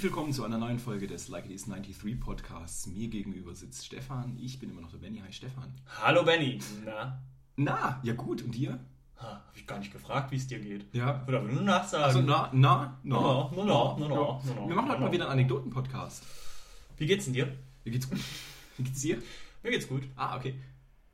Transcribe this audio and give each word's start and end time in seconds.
Herzlich 0.00 0.14
willkommen 0.14 0.32
zu 0.32 0.44
einer 0.44 0.56
neuen 0.56 0.78
Folge 0.78 1.06
des 1.06 1.28
Like 1.28 1.44
It 1.44 1.50
Is 1.50 1.66
93 1.66 2.18
Podcasts. 2.18 2.86
Mir 2.86 3.08
gegenüber 3.08 3.54
sitzt 3.54 3.84
Stefan. 3.84 4.38
Ich 4.40 4.58
bin 4.58 4.70
immer 4.70 4.80
noch 4.80 4.90
der 4.90 4.96
Benny. 4.96 5.18
Hi 5.18 5.30
Stefan. 5.30 5.74
Hallo 6.00 6.24
Benny. 6.24 6.58
Na? 6.86 7.22
Na, 7.56 8.00
ja 8.02 8.14
gut. 8.14 8.40
Und 8.40 8.54
dir? 8.54 8.80
Ha, 9.18 9.44
hab 9.46 9.54
ich 9.54 9.66
gar 9.66 9.78
nicht 9.78 9.92
gefragt, 9.92 10.30
wie 10.30 10.36
es 10.36 10.46
dir 10.46 10.58
geht. 10.58 10.86
Ja. 10.94 11.22
Oder 11.28 11.42
nur 11.42 11.60
nachsagen. 11.60 12.02
Also 12.02 12.22
na, 12.22 12.48
na, 12.54 12.98
na, 13.02 13.20
Na, 13.20 13.50
na, 13.52 13.62
na, 13.62 13.96
na, 13.98 14.08
na, 14.08 14.08
na, 14.08 14.40
na, 14.54 14.68
Wir 14.68 14.74
machen 14.74 14.88
heute 14.88 15.00
mal 15.02 15.12
wieder 15.12 15.24
einen 15.24 15.32
Anekdoten-Podcast. 15.32 16.22
Wie 16.96 17.04
geht's 17.04 17.26
denn 17.26 17.34
dir? 17.34 17.54
Wie 17.84 17.90
geht's 17.90 18.08
gut? 18.08 18.20
Wie 18.78 18.84
geht's 18.84 19.02
dir? 19.02 19.18
Mir 19.62 19.70
geht's 19.70 19.86
gut. 19.86 20.04
Ah, 20.16 20.38
okay. 20.38 20.54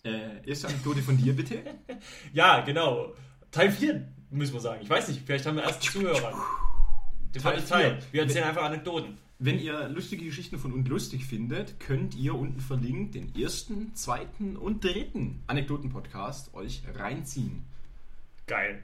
Äh, 0.04 0.48
erste 0.48 0.68
Anekdote 0.68 1.02
von 1.02 1.16
dir, 1.16 1.34
bitte. 1.34 1.60
Ja, 2.32 2.60
genau. 2.60 3.14
Teil 3.50 3.72
4, 3.72 4.06
müssen 4.30 4.52
wir 4.54 4.60
sagen. 4.60 4.80
Ich 4.80 4.88
weiß 4.88 5.08
nicht, 5.08 5.22
vielleicht 5.26 5.44
haben 5.44 5.56
wir 5.56 5.64
erst 5.64 5.82
Zuhörer. 5.82 6.32
Den 7.36 7.42
Teil 7.42 7.56
Teil 7.60 7.66
Teil. 7.66 8.00
vier. 8.00 8.12
Wir 8.12 8.22
erzählen 8.22 8.44
einfach 8.44 8.62
Anekdoten. 8.64 9.18
Wenn 9.38 9.58
ihr 9.58 9.88
lustige 9.90 10.24
Geschichten 10.24 10.58
von 10.58 10.72
uns 10.72 10.88
lustig 10.88 11.26
findet, 11.26 11.78
könnt 11.78 12.14
ihr 12.14 12.34
unten 12.34 12.60
verlinkt 12.60 13.14
den 13.14 13.34
ersten, 13.36 13.94
zweiten 13.94 14.56
und 14.56 14.82
dritten 14.82 15.42
Anekdoten-Podcast 15.46 16.54
euch 16.54 16.82
reinziehen. 16.94 17.64
Geil. 18.46 18.82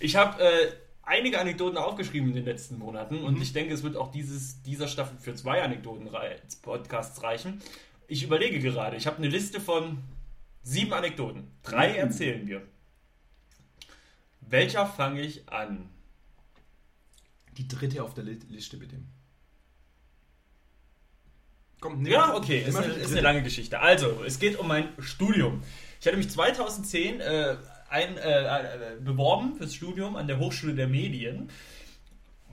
Ich 0.00 0.16
habe 0.16 0.42
äh, 0.42 0.72
einige 1.02 1.38
Anekdoten 1.38 1.76
aufgeschrieben 1.76 2.30
in 2.30 2.36
den 2.36 2.44
letzten 2.46 2.78
Monaten 2.78 3.18
und 3.18 3.34
Mhm. 3.36 3.42
ich 3.42 3.52
denke, 3.52 3.74
es 3.74 3.82
wird 3.82 3.96
auch 3.96 4.10
dieses, 4.10 4.62
dieser 4.62 4.88
Staffel 4.88 5.18
für 5.18 5.34
zwei 5.34 5.62
Anekdoten-Podcasts 5.62 7.22
reichen. 7.22 7.60
Ich 8.08 8.22
überlege 8.22 8.58
gerade, 8.60 8.96
ich 8.96 9.06
habe 9.06 9.18
eine 9.18 9.28
Liste 9.28 9.60
von 9.60 9.98
sieben 10.62 10.94
Anekdoten. 10.94 11.50
Drei 11.62 11.90
Mhm. 11.90 11.96
erzählen 11.96 12.46
wir. 12.46 12.62
Welcher 14.40 14.86
fange 14.86 15.20
ich 15.20 15.48
an? 15.50 15.90
Die 17.58 17.68
dritte 17.68 18.02
auf 18.02 18.14
der 18.14 18.24
Li- 18.24 18.38
Liste, 18.48 18.76
bitte. 18.76 18.96
Komm, 21.80 22.02
nimm 22.02 22.12
Ja, 22.12 22.34
okay, 22.34 22.60
nimm 22.60 22.68
ist 22.68 22.76
eine, 22.76 22.92
ist 22.92 23.12
eine 23.12 23.20
lange 23.20 23.42
Geschichte. 23.42 23.80
Also, 23.80 24.22
es 24.24 24.38
geht 24.38 24.58
um 24.58 24.68
mein 24.68 24.88
Studium. 25.00 25.62
Ich 26.00 26.06
hatte 26.06 26.16
mich 26.16 26.30
2010 26.30 27.20
äh, 27.20 27.56
ein, 27.88 28.16
äh, 28.16 28.94
äh, 28.94 28.96
beworben 29.00 29.56
fürs 29.56 29.74
Studium 29.74 30.16
an 30.16 30.26
der 30.28 30.38
Hochschule 30.38 30.74
der 30.74 30.88
Medien. 30.88 31.50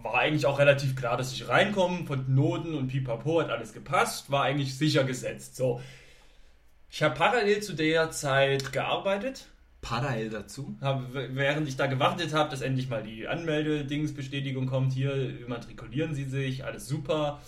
War 0.02 0.16
eigentlich 0.16 0.46
auch 0.46 0.60
relativ 0.60 0.96
klar, 0.96 1.18
dass 1.18 1.32
ich 1.34 1.48
reinkomme, 1.48 2.06
von 2.06 2.34
Noten 2.34 2.74
und 2.74 2.88
Pipapo 2.88 3.42
hat 3.42 3.50
alles 3.50 3.74
gepasst, 3.74 4.32
war 4.32 4.44
eigentlich 4.44 4.78
sicher 4.78 5.04
gesetzt. 5.04 5.56
So. 5.56 5.82
Ich 6.90 7.04
habe 7.04 7.16
parallel 7.16 7.62
zu 7.62 7.74
der 7.74 8.10
Zeit 8.12 8.72
gearbeitet, 8.74 9.46
Parallel 9.82 10.30
dazu. 10.30 10.76
habe, 10.82 11.30
während 11.34 11.68
ich 11.68 11.78
da 11.78 11.88
gewartet 11.88 12.34
habe, 12.34 12.50
dass 12.50 12.62
endlich 12.62 12.90
mal 12.90 13.02
die 13.02 13.28
Anmeldedingsbestätigung 13.28 14.66
kommt, 14.66 14.94
hier 14.94 15.40
immatrikulieren 15.40 16.14
Sie 16.14 16.26
sich, 16.26 16.66
alles 16.66 16.88
super, 16.88 17.42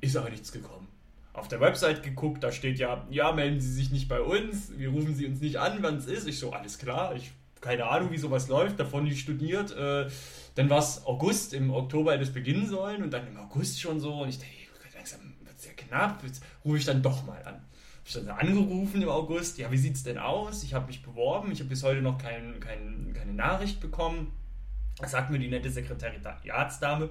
ist 0.00 0.16
aber 0.16 0.30
nichts 0.30 0.52
gekommen. 0.52 0.88
Auf 1.32 1.46
der 1.46 1.60
Website 1.60 2.02
geguckt, 2.02 2.42
da 2.42 2.50
steht 2.50 2.78
ja, 2.78 3.06
ja, 3.10 3.32
melden 3.32 3.60
Sie 3.60 3.72
sich 3.72 3.90
nicht 3.92 4.08
bei 4.08 4.20
uns, 4.20 4.72
wir 4.76 4.88
rufen 4.88 5.14
Sie 5.14 5.26
uns 5.26 5.40
nicht 5.40 5.56
an, 5.58 5.78
wann 5.82 5.98
es 5.98 6.06
ist. 6.06 6.26
Ich 6.26 6.40
so, 6.40 6.52
alles 6.52 6.78
klar, 6.78 7.14
ich 7.14 7.32
keine 7.60 7.86
Ahnung, 7.86 8.10
wie 8.10 8.18
sowas 8.18 8.48
läuft, 8.48 8.78
davon 8.80 9.04
nicht 9.04 9.20
studiert. 9.20 9.72
Äh, 9.72 10.08
dann 10.54 10.70
war 10.70 10.78
es 10.78 11.04
August, 11.06 11.54
im 11.54 11.70
Oktober 11.70 12.12
hätte 12.12 12.24
es 12.24 12.32
beginnen 12.32 12.66
sollen 12.66 13.02
und 13.02 13.12
dann 13.12 13.26
im 13.26 13.36
August 13.36 13.80
schon 13.80 14.00
so 14.00 14.22
und 14.22 14.28
ich 14.28 14.38
denke, 14.38 14.54
langsam 14.94 15.20
wird 15.44 15.58
es 15.58 15.66
ja 15.66 15.72
knapp, 15.72 16.22
jetzt 16.24 16.42
rufe 16.64 16.78
ich 16.78 16.84
dann 16.84 17.02
doch 17.02 17.24
mal 17.26 17.42
an. 17.44 17.64
Ich 18.08 18.14
dann 18.14 18.28
angerufen 18.28 19.02
im 19.02 19.10
August, 19.10 19.58
ja, 19.58 19.70
wie 19.70 19.76
sieht's 19.76 20.02
denn 20.02 20.16
aus? 20.16 20.62
Ich 20.62 20.72
habe 20.72 20.86
mich 20.86 21.02
beworben, 21.02 21.52
ich 21.52 21.58
habe 21.58 21.68
bis 21.68 21.82
heute 21.82 22.00
noch 22.00 22.16
kein, 22.16 22.58
kein, 22.58 23.12
keine 23.12 23.34
Nachricht 23.34 23.80
bekommen. 23.80 24.32
Sagt 25.06 25.30
mir 25.30 25.38
die 25.38 25.48
nette 25.48 25.68
Sekretariatsdame, 25.70 27.10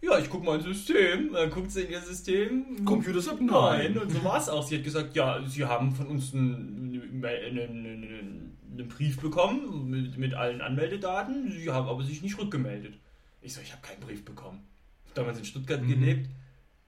ja, 0.00 0.18
ich 0.18 0.30
gucke 0.30 0.46
mal 0.46 0.54
ins 0.56 0.64
System. 0.64 1.34
Dann 1.34 1.50
guckt 1.50 1.70
sie 1.70 1.82
in 1.82 1.90
ihr 1.90 2.00
System. 2.00 2.82
Computers 2.86 3.28
up, 3.28 3.40
Nein. 3.42 3.92
nein. 3.92 3.98
Und 3.98 4.10
so 4.10 4.24
war 4.24 4.38
es 4.38 4.48
auch. 4.48 4.66
Sie 4.66 4.76
hat 4.78 4.84
gesagt, 4.84 5.14
ja, 5.14 5.40
Sie 5.46 5.66
haben 5.66 5.94
von 5.94 6.06
uns 6.06 6.32
einen, 6.32 7.02
einen, 7.22 7.58
einen, 7.58 8.56
einen 8.72 8.88
Brief 8.88 9.20
bekommen 9.20 9.90
mit, 9.90 10.16
mit 10.16 10.32
allen 10.32 10.62
Anmeldedaten. 10.62 11.52
Sie 11.52 11.70
haben 11.70 11.88
aber 11.88 12.02
sich 12.04 12.22
nicht 12.22 12.38
rückgemeldet. 12.38 12.94
Ich 13.42 13.52
so, 13.52 13.60
ich 13.60 13.70
habe 13.70 13.82
keinen 13.82 14.00
Brief 14.00 14.24
bekommen. 14.24 14.60
Ich 15.04 15.10
habe 15.10 15.20
damals 15.20 15.38
in 15.38 15.44
Stuttgart 15.44 15.82
Mhm. 15.82 15.88
gelebt. 15.88 16.30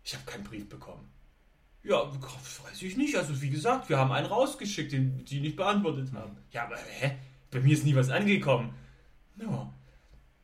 Ich 0.02 0.14
habe 0.14 0.24
keinen 0.24 0.44
Brief 0.44 0.66
bekommen. 0.68 1.06
Ja, 1.84 2.10
weiß 2.10 2.82
ich 2.82 2.96
nicht. 2.96 3.16
Also 3.16 3.40
wie 3.40 3.50
gesagt, 3.50 3.88
wir 3.88 3.98
haben 3.98 4.10
einen 4.10 4.26
rausgeschickt, 4.26 4.92
den 4.92 5.24
die 5.24 5.40
nicht 5.40 5.56
beantwortet 5.56 6.12
haben. 6.14 6.36
Ja, 6.50 6.64
aber 6.64 6.76
hä? 6.76 7.12
Bei 7.50 7.60
mir 7.60 7.74
ist 7.74 7.84
nie 7.84 7.94
was 7.94 8.10
angekommen. 8.10 8.74
Ja. 9.36 9.72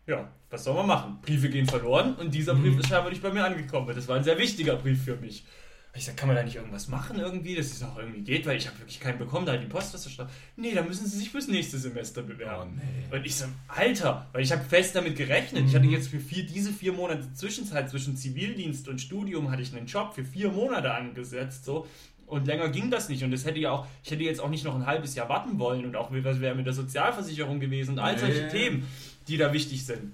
Ja, 0.07 0.29
was 0.51 0.65
soll 0.65 0.75
man 0.75 0.87
machen? 0.87 1.19
Briefe 1.23 1.49
gehen 1.49 1.67
verloren 1.67 2.15
und 2.17 2.35
dieser 2.35 2.55
Brief 2.55 2.79
ist 2.79 2.89
scheinbar 2.89 3.11
nicht 3.11 3.23
bei 3.23 3.33
mir 3.33 3.45
angekommen. 3.45 3.95
Das 3.95 4.09
war 4.09 4.17
ein 4.17 4.25
sehr 4.25 4.39
wichtiger 4.39 4.77
Brief 4.77 5.05
für 5.05 5.17
mich. 5.17 5.45
Ich 5.93 6.05
sag, 6.05 6.17
kann 6.17 6.29
man 6.29 6.37
da 6.37 6.45
nicht 6.45 6.55
irgendwas 6.55 6.87
machen 6.87 7.19
irgendwie, 7.19 7.57
dass 7.57 7.67
es 7.67 7.83
auch 7.83 7.99
irgendwie 7.99 8.21
geht, 8.21 8.47
weil 8.47 8.57
ich 8.57 8.69
habe 8.69 8.79
wirklich 8.79 9.01
keinen 9.01 9.19
bekommen, 9.19 9.45
da 9.45 9.55
hat 9.55 9.63
die 9.63 9.67
Post 9.67 9.93
was 9.93 10.09
stand. 10.11 10.31
Nee, 10.55 10.73
da 10.73 10.83
müssen 10.83 11.05
sie 11.05 11.19
sich 11.19 11.31
fürs 11.31 11.49
nächste 11.49 11.79
Semester 11.79 12.23
bewerben. 12.23 12.81
Oh, 12.81 12.85
nee. 13.11 13.17
Und 13.17 13.27
ich 13.27 13.35
so, 13.35 13.47
Alter, 13.67 14.29
weil 14.33 14.43
ich 14.43 14.53
habe 14.53 14.63
fest 14.63 14.95
damit 14.95 15.17
gerechnet. 15.17 15.65
Ich 15.67 15.75
hatte 15.75 15.87
jetzt 15.87 16.09
für 16.09 16.21
vier, 16.21 16.47
diese 16.47 16.73
vier 16.73 16.93
Monate 16.93 17.33
Zwischenzeit 17.35 17.91
zwischen 17.91 18.17
Zivildienst 18.17 18.87
und 18.87 19.01
Studium 19.01 19.51
hatte 19.51 19.63
ich 19.63 19.75
einen 19.75 19.87
Job 19.87 20.15
für 20.15 20.25
vier 20.25 20.51
Monate 20.51 20.95
angesetzt, 20.95 21.65
so. 21.65 21.89
Und 22.27 22.47
länger 22.47 22.69
ging 22.69 22.93
das 22.93 23.09
nicht. 23.09 23.25
Und 23.25 23.33
das 23.33 23.45
hätte 23.45 23.59
ja 23.59 23.73
auch, 23.73 23.87
ich 24.05 24.13
hätte 24.13 24.23
jetzt 24.23 24.41
auch 24.41 24.49
nicht 24.49 24.65
noch 24.65 24.77
ein 24.77 24.87
halbes 24.87 25.17
Jahr 25.17 25.29
warten 25.29 25.59
wollen. 25.59 25.85
Und 25.85 25.97
auch 25.97 26.13
was 26.13 26.41
wäre 26.41 26.55
mit 26.55 26.65
der 26.65 26.73
Sozialversicherung 26.73 27.59
gewesen 27.59 27.93
und 27.93 27.99
all 27.99 28.17
solche 28.17 28.43
Nee. 28.43 28.51
Themen, 28.51 28.87
die 29.27 29.37
da 29.37 29.53
wichtig 29.53 29.85
sind. 29.85 30.13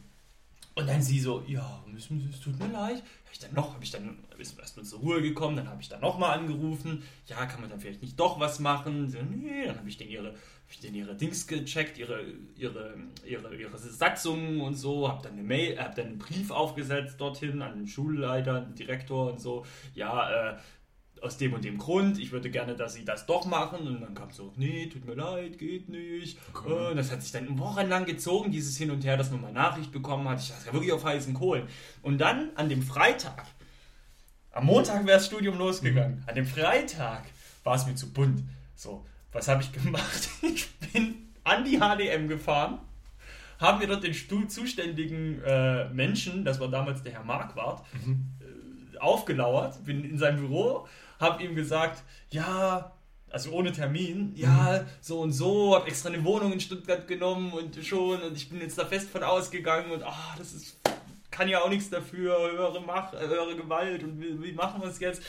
Und 0.76 0.86
dann 0.86 1.00
sie 1.00 1.18
so, 1.18 1.42
ja, 1.46 1.82
es 1.96 2.08
tut 2.40 2.58
mir 2.58 2.68
leid. 2.68 2.98
Hab 2.98 3.32
ich 3.32 3.38
dann 3.38 3.54
noch, 3.54 3.72
habe 3.72 3.82
ich 3.82 3.90
dann, 3.90 4.18
erstmal 4.38 4.84
zur 4.84 4.98
Ruhe 4.98 5.22
gekommen, 5.22 5.56
dann 5.56 5.70
habe 5.70 5.80
ich 5.80 5.88
dann 5.88 6.02
nochmal 6.02 6.38
angerufen. 6.38 7.02
Ja, 7.26 7.46
kann 7.46 7.62
man 7.62 7.70
dann 7.70 7.80
vielleicht 7.80 8.02
nicht 8.02 8.20
doch 8.20 8.38
was 8.38 8.60
machen? 8.60 9.08
So, 9.08 9.16
nee, 9.22 9.64
dann 9.64 9.78
habe 9.78 9.88
ich 9.88 9.96
den 9.96 10.10
ihre, 10.10 10.34
ich 10.68 10.80
den 10.80 10.94
ihre 10.94 11.14
Dings 11.14 11.46
gecheckt, 11.46 11.96
ihre, 11.96 12.26
ihre, 12.56 12.94
ihre, 13.24 13.56
ihre 13.56 13.78
Satzungen 13.78 14.60
und 14.60 14.74
so, 14.74 15.08
habe 15.08 15.22
dann 15.22 15.32
eine 15.32 15.44
Mail, 15.44 15.78
habe 15.78 15.94
dann 15.94 16.08
einen 16.08 16.18
Brief 16.18 16.50
aufgesetzt 16.50 17.18
dorthin 17.22 17.62
an 17.62 17.74
den 17.74 17.86
Schulleiter, 17.86 18.60
den 18.60 18.74
Direktor 18.74 19.32
und 19.32 19.40
so. 19.40 19.64
Ja, 19.94 20.50
äh, 20.52 20.58
aus 21.22 21.38
dem 21.38 21.54
und 21.54 21.64
dem 21.64 21.78
Grund, 21.78 22.18
ich 22.18 22.32
würde 22.32 22.50
gerne, 22.50 22.74
dass 22.74 22.94
sie 22.94 23.04
das 23.04 23.26
doch 23.26 23.46
machen. 23.46 23.86
Und 23.86 24.00
dann 24.00 24.14
kam 24.14 24.30
so, 24.30 24.52
nee, 24.56 24.86
tut 24.86 25.04
mir 25.04 25.14
leid, 25.14 25.58
geht 25.58 25.88
nicht. 25.88 26.38
Okay. 26.54 26.92
Äh, 26.92 26.94
das 26.94 27.10
hat 27.10 27.22
sich 27.22 27.32
dann 27.32 27.58
wochenlang 27.58 28.04
gezogen, 28.04 28.50
dieses 28.50 28.76
Hin 28.76 28.90
und 28.90 29.04
Her, 29.04 29.16
dass 29.16 29.30
man 29.30 29.40
mal 29.40 29.52
Nachricht 29.52 29.92
bekommen 29.92 30.28
hat. 30.28 30.40
Ich 30.40 30.50
war 30.50 30.58
ja 30.66 30.72
wirklich 30.72 30.92
auf 30.92 31.04
heißen 31.04 31.34
Kohlen. 31.34 31.66
Und 32.02 32.18
dann 32.18 32.50
an 32.54 32.68
dem 32.68 32.82
Freitag, 32.82 33.44
am 34.52 34.66
Montag 34.66 35.06
wäre 35.06 35.18
das 35.18 35.26
Studium 35.26 35.58
losgegangen. 35.58 36.22
An 36.26 36.34
dem 36.34 36.46
Freitag 36.46 37.24
war 37.64 37.74
es 37.74 37.86
mir 37.86 37.94
zu 37.94 38.12
bunt. 38.12 38.42
So, 38.74 39.04
was 39.32 39.48
habe 39.48 39.62
ich 39.62 39.72
gemacht? 39.72 40.28
Ich 40.42 40.92
bin 40.92 41.26
an 41.44 41.64
die 41.64 41.78
HDM 41.78 42.28
gefahren, 42.28 42.78
haben 43.58 43.78
mir 43.78 43.86
dort 43.86 44.04
den 44.04 44.14
Stuhl 44.14 44.48
zuständigen 44.48 45.42
äh, 45.42 45.88
Menschen, 45.90 46.44
das 46.44 46.60
war 46.60 46.68
damals 46.68 47.02
der 47.02 47.12
Herr 47.12 47.24
Marquardt, 47.24 47.84
äh, 47.94 48.98
aufgelauert, 48.98 49.84
bin 49.84 50.04
in 50.04 50.18
seinem 50.18 50.38
Büro, 50.38 50.86
habe 51.18 51.42
ihm 51.42 51.54
gesagt, 51.54 52.02
ja, 52.30 52.92
also 53.30 53.50
ohne 53.50 53.72
Termin, 53.72 54.32
ja, 54.36 54.84
so 55.00 55.20
und 55.20 55.32
so, 55.32 55.74
habe 55.74 55.88
extra 55.88 56.08
eine 56.08 56.24
Wohnung 56.24 56.52
in 56.52 56.60
Stuttgart 56.60 57.06
genommen 57.06 57.52
und 57.52 57.84
schon 57.84 58.22
und 58.22 58.36
ich 58.36 58.48
bin 58.48 58.60
jetzt 58.60 58.78
da 58.78 58.84
fest 58.84 59.10
von 59.10 59.22
ausgegangen 59.22 59.90
und 59.90 60.02
ah, 60.04 60.34
das 60.38 60.52
ist, 60.52 60.78
kann 61.30 61.48
ja 61.48 61.60
auch 61.60 61.68
nichts 61.68 61.90
dafür, 61.90 62.38
höhere 62.38 62.80
Macht, 62.80 63.14
äh, 63.14 63.26
höhere 63.26 63.56
Gewalt 63.56 64.02
und 64.04 64.20
wie, 64.20 64.42
wie 64.42 64.52
machen 64.52 64.80
wir 64.80 64.88
es 64.88 65.00
jetzt? 65.00 65.22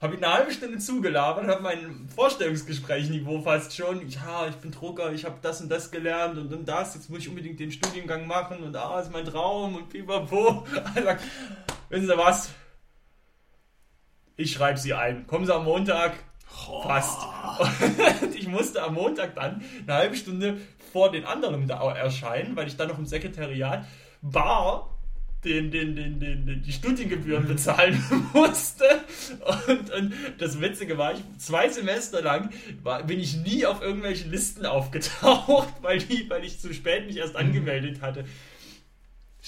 Habe 0.00 0.16
ihn 0.16 0.24
eine 0.24 0.34
halbe 0.34 0.50
Stunde 0.50 0.78
zugelabert, 0.78 1.46
habe 1.46 1.62
mein 1.62 2.08
Vorstellungsgesprächniveau 2.12 3.40
fast 3.40 3.76
schon. 3.76 4.08
Ja, 4.08 4.48
ich 4.48 4.56
bin 4.56 4.72
Drucker, 4.72 5.12
ich 5.12 5.24
habe 5.24 5.36
das 5.40 5.60
und 5.60 5.68
das 5.68 5.92
gelernt 5.92 6.36
und, 6.38 6.52
und 6.52 6.66
das. 6.66 6.96
Jetzt 6.96 7.08
muss 7.08 7.20
ich 7.20 7.28
unbedingt 7.28 7.60
den 7.60 7.70
Studiengang 7.70 8.26
machen 8.26 8.64
und 8.64 8.74
ah, 8.74 8.98
ist 9.00 9.12
mein 9.12 9.24
Traum 9.24 9.76
und 9.76 9.88
pipapo. 9.88 10.66
Also, 10.96 11.08
wissen 11.88 12.06
Sie 12.08 12.18
was? 12.18 12.50
Ich 14.42 14.52
schreibe 14.52 14.78
Sie 14.78 14.92
ein. 14.92 15.26
Kommen 15.28 15.46
Sie 15.46 15.54
am 15.54 15.64
Montag. 15.64 16.14
Passt. 16.82 17.20
Und 18.22 18.34
ich 18.34 18.48
musste 18.48 18.82
am 18.82 18.94
Montag 18.94 19.36
dann 19.36 19.62
eine 19.86 19.96
halbe 19.96 20.16
Stunde 20.16 20.58
vor 20.92 21.12
den 21.12 21.24
anderen 21.24 21.68
da 21.68 21.80
erscheinen, 21.94 22.56
weil 22.56 22.66
ich 22.66 22.76
dann 22.76 22.88
noch 22.88 22.98
im 22.98 23.06
Sekretariat 23.06 23.86
bar 24.20 24.90
den, 25.44 25.70
den, 25.70 25.96
den, 25.96 26.20
den, 26.20 26.62
die 26.62 26.72
Studiengebühren 26.72 27.46
bezahlen 27.46 28.02
musste. 28.32 28.84
Und, 29.68 29.90
und 29.90 30.12
das 30.38 30.60
Witzige 30.60 30.98
war, 30.98 31.14
ich, 31.14 31.20
zwei 31.38 31.68
Semester 31.68 32.20
lang 32.20 32.50
war, 32.82 33.04
bin 33.04 33.20
ich 33.20 33.36
nie 33.36 33.64
auf 33.64 33.80
irgendwelchen 33.80 34.30
Listen 34.30 34.66
aufgetaucht, 34.66 35.68
weil, 35.82 35.98
die, 35.98 36.28
weil 36.28 36.44
ich 36.44 36.60
zu 36.60 36.74
spät 36.74 37.06
mich 37.06 37.16
erst 37.16 37.36
angemeldet 37.36 38.02
hatte. 38.02 38.24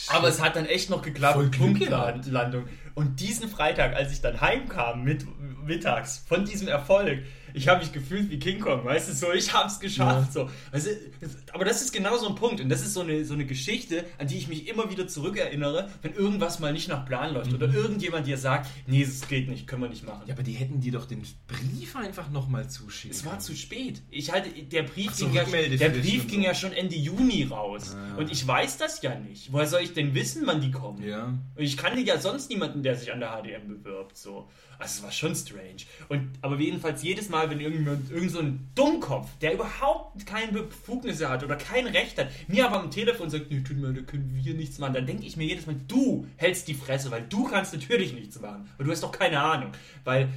Aber 0.09 0.29
es 0.29 0.41
hat 0.41 0.57
dann 0.57 0.67
echt 0.67 0.91
noch 0.91 1.03
geklappt. 1.03 1.35
Voll 1.35 1.51
Punktlandung. 1.51 2.69
Und 2.95 3.21
diesen 3.21 3.49
Freitag, 3.49 3.95
als 3.95 4.13
ich 4.13 4.21
dann 4.21 4.41
heimkam 4.41 5.03
mit, 5.03 5.27
mittags 5.67 6.25
von 6.27 6.45
diesem 6.45 6.69
Erfolg, 6.69 7.23
ich 7.55 7.69
habe 7.69 7.81
mich 7.81 7.93
gefühlt 7.93 8.31
wie 8.31 8.39
King 8.39 8.59
Kong, 8.59 8.85
weißt 8.85 9.09
du, 9.09 9.13
so, 9.15 9.33
ich 9.33 9.53
habe 9.53 9.69
es 9.69 9.79
geschafft. 9.79 10.35
Ja. 10.35 10.49
So. 10.49 10.51
Du, 10.73 11.29
aber 11.53 11.65
das 11.65 11.83
ist 11.83 11.93
genau 11.93 12.17
so 12.17 12.29
ein 12.29 12.35
Punkt 12.35 12.61
und 12.61 12.69
das 12.69 12.83
ist 12.83 12.95
so 12.95 13.01
eine, 13.01 13.25
so 13.25 13.35
eine 13.35 13.47
Geschichte, 13.47 14.05
an 14.19 14.27
die 14.27 14.37
ich 14.37 14.49
mich 14.49 14.67
immer 14.67 14.91
wieder 14.91 15.07
zurückerinnere, 15.07 15.89
wenn 16.03 16.15
irgendwas 16.15 16.59
mal 16.59 16.73
nicht 16.73 16.89
nach 16.89 17.07
Plan 17.07 17.33
läuft 17.33 17.51
mhm. 17.51 17.57
oder 17.57 17.73
irgendjemand 17.73 18.27
dir 18.27 18.39
sagt, 18.39 18.71
nee, 18.89 19.03
es 19.03 19.27
geht 19.29 19.49
nicht, 19.49 19.69
können 19.69 19.83
wir 19.83 19.89
nicht 19.89 20.05
machen. 20.05 20.23
Ja, 20.27 20.35
aber 20.35 20.43
die 20.43 20.53
hätten 20.53 20.81
dir 20.81 20.93
doch 20.93 21.07
den 21.07 21.23
Brief 21.47 21.95
einfach 21.95 22.29
nochmal 22.31 22.69
zuschicken. 22.69 23.17
Es 23.17 23.25
war 23.25 23.39
zu 23.39 23.55
spät. 23.55 24.03
Ich 24.11 24.33
hatte, 24.33 24.51
der 24.51 24.83
Brief, 24.83 25.15
so, 25.15 25.27
ging, 25.27 25.35
ja, 25.37 25.45
der 25.45 25.91
Brief 25.91 26.27
ging 26.27 26.41
so. 26.41 26.47
ja 26.47 26.55
schon 26.55 26.73
Ende 26.73 26.97
Juni 26.97 27.45
raus 27.45 27.95
ah. 27.97 28.17
und 28.17 28.33
ich 28.33 28.45
weiß 28.45 28.79
das 28.79 29.01
ja 29.03 29.15
nicht. 29.15 29.53
Woher 29.53 29.69
soll 29.69 29.83
ich 29.83 29.95
denn 29.95 30.13
wissen, 30.15 30.43
wann 30.47 30.61
die 30.61 30.73
kommen? 30.73 31.05
Ja. 31.05 31.27
Und 31.27 31.63
ich 31.63 31.77
kannte 31.77 32.01
ja 32.01 32.19
sonst 32.19 32.51
niemanden, 32.51 32.83
der 32.85 32.97
sich 32.97 33.13
an 33.13 33.21
der 33.21 33.31
HDM 33.31 33.67
bewirbt. 33.69 34.17
So. 34.17 34.49
Also 34.79 34.99
es 34.99 35.03
war 35.03 35.11
schon 35.11 35.35
strange. 35.35 35.85
Und, 36.09 36.31
aber 36.43 36.59
jedenfalls 36.59 37.03
jedes 37.03 37.29
Mal, 37.29 37.51
wenn 37.51 37.61
irgendjemand, 37.61 38.11
irgend 38.11 38.31
so 38.31 38.41
ein 38.41 38.71
Dummkopf, 38.75 39.29
der 39.41 39.55
überhaupt 39.55 40.27
keine 40.27 40.53
Befugnisse 40.53 41.29
hat 41.29 41.43
oder 41.43 41.57
kein 41.57 41.87
Recht 41.87 42.19
hat, 42.19 42.29
mir 42.49 42.67
aber 42.67 42.81
am 42.81 42.91
Telefon 42.91 43.31
sagt, 43.31 43.51
nee, 43.51 43.61
tut 43.61 43.77
mir, 43.77 43.93
da 43.93 44.03
können 44.03 44.31
wir 44.35 44.55
nichts 44.55 44.79
machen, 44.79 44.95
dann 44.95 45.07
denke 45.07 45.27
ich 45.27 45.37
mir 45.37 45.45
jedes 45.45 45.67
Mal, 45.67 45.77
du 45.89 46.27
hältst 46.37 46.69
die 46.69 46.75
Fresse, 46.75 47.11
weil 47.11 47.23
du 47.29 47.45
kannst 47.45 47.73
natürlich 47.73 48.13
nichts 48.13 48.41
machen. 48.41 48.69
Weil 48.77 48.87
du 48.87 48.93
hast 48.93 49.03
doch 49.03 49.13
keine 49.13 49.41
Ahnung. 49.41 49.73
Weil 50.05 50.29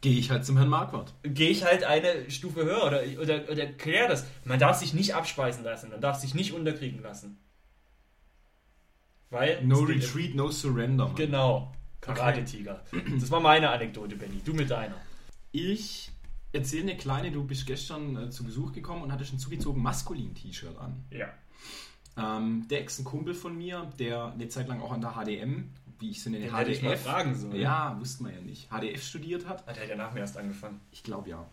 gehe 0.00 0.18
ich 0.18 0.30
halt 0.30 0.44
zum 0.44 0.56
Herrn 0.56 0.68
Marquardt. 0.68 1.14
Gehe 1.22 1.50
ich 1.50 1.64
halt 1.64 1.84
eine 1.84 2.30
Stufe 2.30 2.64
höher 2.64 2.84
oder, 2.84 3.02
oder, 3.20 3.50
oder 3.50 3.66
klär 3.66 4.08
das. 4.08 4.26
Man 4.44 4.58
darf 4.58 4.76
sich 4.76 4.92
nicht 4.92 5.14
abspeisen 5.14 5.64
lassen, 5.64 5.90
man 5.90 6.00
darf 6.00 6.18
sich 6.18 6.34
nicht 6.34 6.52
unterkriegen 6.52 7.02
lassen. 7.02 7.38
Weil 9.32 9.64
no 9.64 9.80
retreat, 9.80 10.34
no 10.34 10.50
surrender. 10.50 11.06
Mann. 11.06 11.16
Genau. 11.16 11.72
Karate-Tiger. 12.02 12.82
Das 13.18 13.30
war 13.30 13.40
meine 13.40 13.70
Anekdote, 13.70 14.16
Benny. 14.16 14.40
Du 14.44 14.52
mit 14.52 14.70
deiner. 14.70 14.96
Ich 15.52 16.10
erzähle 16.52 16.82
eine 16.82 16.96
kleine, 16.96 17.32
du 17.32 17.44
bist 17.44 17.66
gestern 17.66 18.16
äh, 18.16 18.30
zu 18.30 18.44
Besuch 18.44 18.72
gekommen 18.72 19.02
und 19.02 19.12
hattest 19.12 19.32
ein 19.32 19.38
zugezogen 19.38 19.82
maskulin 19.82 20.34
T-Shirt 20.34 20.76
an. 20.78 21.04
Ja. 21.10 21.28
Ähm, 22.18 22.66
Dex, 22.68 22.98
ein 22.98 23.04
Kumpel 23.04 23.32
von 23.32 23.56
mir, 23.56 23.90
der 23.98 24.32
eine 24.32 24.48
Zeit 24.48 24.68
lang 24.68 24.82
auch 24.82 24.92
an 24.92 25.00
der 25.00 25.12
HDM, 25.12 25.70
wie 25.98 26.10
ich 26.10 26.18
es 26.18 26.26
in 26.26 26.34
den 26.34 26.42
Den 26.42 26.50
HDF, 26.50 26.82
mal 26.82 26.96
fragen 26.98 27.34
sollen. 27.34 27.56
Ja, 27.56 27.98
wusste 27.98 28.24
man 28.24 28.34
ja 28.34 28.40
nicht. 28.40 28.68
HDF 28.68 29.02
studiert 29.02 29.48
hat. 29.48 29.66
Hat 29.66 29.78
er 29.78 29.88
ja 29.88 29.96
nach 29.96 30.12
mir 30.12 30.20
erst 30.20 30.36
angefangen. 30.36 30.80
Ich 30.90 31.02
glaube 31.02 31.30
ja. 31.30 31.46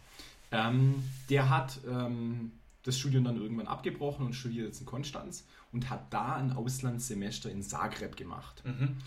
Ähm, 0.52 1.04
der 1.30 1.50
hat 1.50 1.80
ähm, 1.88 2.52
das 2.90 3.00
Studium 3.00 3.24
dann 3.24 3.38
irgendwann 3.38 3.68
abgebrochen 3.68 4.26
und 4.26 4.34
studiert 4.34 4.68
jetzt 4.68 4.82
in 4.82 4.86
Konstanz 4.86 5.46
und 5.72 5.90
hat 5.90 6.12
da 6.14 6.36
ein 6.36 6.52
Auslandssemester 6.52 7.50
in 7.50 7.62
Zagreb 7.62 8.16
gemacht. 8.16 8.64
Mhm. 8.66 8.98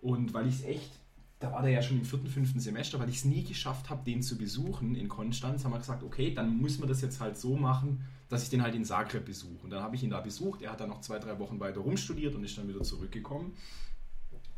Und 0.00 0.34
weil 0.34 0.46
ich 0.48 0.56
es 0.56 0.64
echt, 0.64 0.90
da 1.38 1.52
war 1.52 1.62
der 1.62 1.70
ja 1.70 1.82
schon 1.82 1.98
im 1.98 2.04
vierten, 2.04 2.28
fünften 2.28 2.60
Semester, 2.60 2.98
weil 2.98 3.08
ich 3.08 3.16
es 3.16 3.24
nie 3.24 3.42
geschafft 3.42 3.90
habe, 3.90 4.04
den 4.04 4.22
zu 4.22 4.36
besuchen 4.36 4.94
in 4.94 5.08
Konstanz, 5.08 5.64
haben 5.64 5.72
wir 5.72 5.78
gesagt, 5.78 6.02
okay, 6.02 6.32
dann 6.34 6.56
muss 6.56 6.78
man 6.78 6.88
das 6.88 7.00
jetzt 7.00 7.20
halt 7.20 7.38
so 7.38 7.56
machen, 7.56 8.04
dass 8.28 8.44
ich 8.44 8.50
den 8.50 8.62
halt 8.62 8.74
in 8.74 8.84
Zagreb 8.84 9.26
besuche. 9.26 9.62
Und 9.62 9.70
dann 9.70 9.82
habe 9.82 9.96
ich 9.96 10.02
ihn 10.02 10.10
da 10.10 10.20
besucht. 10.20 10.62
Er 10.62 10.72
hat 10.72 10.80
dann 10.80 10.88
noch 10.88 11.00
zwei, 11.00 11.18
drei 11.18 11.38
Wochen 11.38 11.60
weiter 11.60 11.80
rumstudiert 11.80 12.34
und 12.34 12.44
ist 12.44 12.56
dann 12.56 12.68
wieder 12.68 12.82
zurückgekommen. 12.82 13.52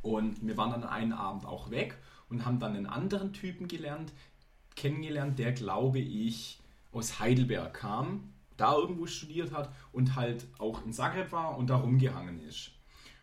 Und 0.02 0.46
wir 0.46 0.56
waren 0.56 0.70
dann 0.70 0.84
einen 0.84 1.12
Abend 1.12 1.46
auch 1.46 1.70
weg 1.70 1.98
und 2.28 2.44
haben 2.44 2.58
dann 2.58 2.76
einen 2.76 2.86
anderen 2.86 3.32
Typen 3.32 3.68
gelernt, 3.68 4.12
kennengelernt, 4.76 5.38
der, 5.38 5.52
glaube 5.52 5.98
ich, 5.98 6.60
aus 6.92 7.18
Heidelberg 7.18 7.74
kam, 7.74 8.33
da 8.56 8.74
irgendwo 8.74 9.06
studiert 9.06 9.52
hat 9.52 9.72
und 9.92 10.16
halt 10.16 10.46
auch 10.58 10.84
in 10.84 10.92
Zagreb 10.92 11.32
war 11.32 11.58
und 11.58 11.70
da 11.70 11.76
rumgehangen 11.76 12.40
ist. 12.40 12.70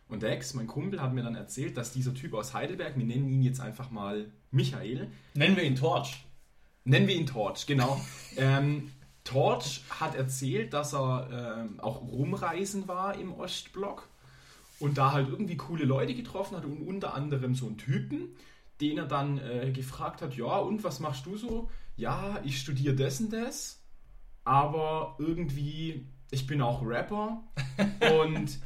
Und 0.07 0.23
Dex, 0.23 0.53
mein 0.53 0.67
Kumpel, 0.67 1.01
hat 1.01 1.13
mir 1.13 1.23
dann 1.23 1.35
erzählt, 1.35 1.77
dass 1.77 1.93
dieser 1.93 2.13
Typ 2.13 2.33
aus 2.33 2.53
Heidelberg, 2.53 2.97
wir 2.97 3.05
nennen 3.05 3.29
ihn 3.29 3.41
jetzt 3.43 3.61
einfach 3.61 3.91
mal 3.91 4.29
Michael. 4.51 5.09
Nennen 5.33 5.55
wir 5.55 5.63
ihn 5.63 5.77
Torch. 5.77 6.25
Nennen 6.83 7.07
wir 7.07 7.15
ihn 7.15 7.27
Torch, 7.27 7.65
genau. 7.65 7.99
ähm, 8.37 8.91
Torch 9.23 9.83
hat 9.89 10.15
erzählt, 10.15 10.73
dass 10.73 10.93
er 10.93 11.63
ähm, 11.63 11.79
auch 11.79 12.01
rumreisen 12.01 12.87
war 12.87 13.17
im 13.17 13.33
Ostblock 13.33 14.09
und 14.79 14.97
da 14.97 15.13
halt 15.13 15.29
irgendwie 15.29 15.57
coole 15.57 15.85
Leute 15.85 16.13
getroffen 16.13 16.57
hat 16.57 16.65
und 16.65 16.81
unter 16.81 17.13
anderem 17.13 17.55
so 17.55 17.67
einen 17.67 17.77
Typen, 17.77 18.35
den 18.81 18.97
er 18.97 19.05
dann 19.05 19.37
äh, 19.37 19.71
gefragt 19.71 20.21
hat, 20.21 20.35
ja, 20.35 20.57
und 20.57 20.83
was 20.83 20.99
machst 20.99 21.25
du 21.25 21.37
so? 21.37 21.69
Ja, 21.95 22.41
ich 22.43 22.59
studiere 22.59 22.95
und 22.95 23.31
das, 23.31 23.80
aber 24.43 25.15
irgendwie, 25.19 26.07
ich 26.31 26.47
bin 26.47 26.61
auch 26.61 26.85
Rapper 26.85 27.43
und 28.23 28.59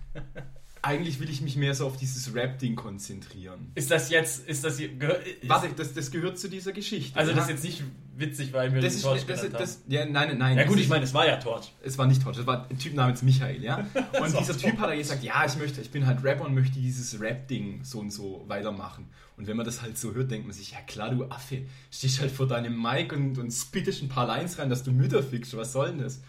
eigentlich 0.81 1.19
will 1.19 1.29
ich 1.29 1.41
mich 1.41 1.55
mehr 1.55 1.73
so 1.73 1.87
auf 1.87 1.97
dieses 1.97 2.35
Rap-Ding 2.35 2.75
konzentrieren. 2.75 3.71
Ist 3.73 3.89
das 3.89 4.09
jetzt, 4.09 4.47
ist 4.47 4.63
das 4.63 4.77
hier, 4.77 4.89
ist 4.91 5.49
Warte, 5.49 5.69
das, 5.75 5.93
das 5.93 6.11
gehört 6.11 6.37
zu 6.37 6.47
dieser 6.47 6.73
Geschichte. 6.73 7.17
Also 7.17 7.31
ja? 7.31 7.37
das 7.37 7.45
ist 7.45 7.51
jetzt 7.51 7.63
nicht 7.63 7.83
witzig, 8.17 8.53
weil 8.53 8.73
wir 8.73 8.81
das 8.81 8.95
ist, 8.95 9.01
Torch 9.03 9.25
das, 9.25 9.49
das, 9.49 9.83
Ja, 9.87 10.05
nein, 10.05 10.37
nein. 10.37 10.57
Ja 10.57 10.65
gut, 10.65 10.79
ich 10.79 10.89
meine, 10.89 11.03
es 11.03 11.13
war 11.13 11.27
ja 11.27 11.37
Torch. 11.37 11.71
Es 11.83 11.97
war 11.97 12.07
nicht 12.07 12.23
Torch, 12.23 12.37
es 12.37 12.47
war 12.47 12.67
ein 12.69 12.77
Typ 12.77 12.93
namens 12.93 13.21
Michael, 13.21 13.63
ja. 13.63 13.85
Und 14.21 14.39
dieser 14.39 14.57
Typ 14.57 14.77
hat 14.79 14.95
gesagt, 14.95 15.23
ja, 15.23 15.45
ich 15.45 15.55
möchte, 15.57 15.81
ich 15.81 15.91
bin 15.91 16.05
halt 16.05 16.23
Rapper 16.23 16.45
und 16.45 16.53
möchte 16.53 16.79
dieses 16.79 17.19
Rap-Ding 17.19 17.83
so 17.83 17.99
und 17.99 18.11
so 18.11 18.43
weitermachen. 18.47 19.09
Und 19.37 19.47
wenn 19.47 19.57
man 19.57 19.65
das 19.65 19.81
halt 19.81 19.97
so 19.97 20.13
hört, 20.13 20.31
denkt 20.31 20.47
man 20.47 20.55
sich, 20.55 20.71
ja 20.71 20.79
klar, 20.87 21.09
du 21.09 21.25
Affe, 21.25 21.63
stehst 21.91 22.21
halt 22.21 22.31
vor 22.31 22.47
deinem 22.47 22.81
Mic 22.81 23.13
und, 23.13 23.37
und 23.37 23.51
spittest 23.51 24.01
ein 24.01 24.09
paar 24.09 24.27
Lines 24.27 24.57
rein, 24.57 24.69
dass 24.69 24.83
du 24.83 24.91
Mütter 24.91 25.21
fickst, 25.21 25.55
was 25.57 25.73
soll 25.73 25.89
denn 25.89 25.99
das? 25.99 26.21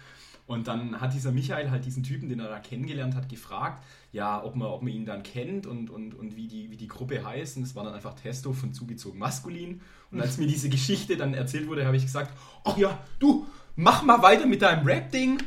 Und 0.46 0.68
dann 0.68 1.00
hat 1.00 1.12
dieser 1.12 1.32
Michael 1.32 1.70
halt 1.70 1.84
diesen 1.84 2.04
Typen, 2.04 2.28
den 2.28 2.38
er 2.38 2.48
da 2.48 2.60
kennengelernt 2.60 3.16
hat, 3.16 3.28
gefragt, 3.28 3.82
ja, 4.12 4.42
ob 4.42 4.54
man, 4.54 4.68
ob 4.68 4.82
man 4.82 4.92
ihn 4.92 5.04
dann 5.04 5.24
kennt 5.24 5.66
und, 5.66 5.90
und, 5.90 6.14
und 6.14 6.36
wie, 6.36 6.46
die, 6.46 6.70
wie 6.70 6.76
die 6.76 6.86
Gruppe 6.86 7.24
heißt. 7.24 7.56
Und 7.56 7.64
es 7.64 7.74
war 7.74 7.82
dann 7.82 7.94
einfach 7.94 8.14
Testo 8.14 8.52
von 8.52 8.72
zugezogen 8.72 9.18
maskulin. 9.18 9.80
Und 10.12 10.20
als 10.20 10.38
mir 10.38 10.46
diese 10.46 10.68
Geschichte 10.68 11.16
dann 11.16 11.34
erzählt 11.34 11.66
wurde, 11.66 11.84
habe 11.84 11.96
ich 11.96 12.04
gesagt, 12.04 12.32
ach 12.64 12.76
ja, 12.76 12.96
du, 13.18 13.46
mach 13.74 14.04
mal 14.04 14.22
weiter 14.22 14.46
mit 14.46 14.62
deinem 14.62 14.86
Rap-Ding. 14.86 15.42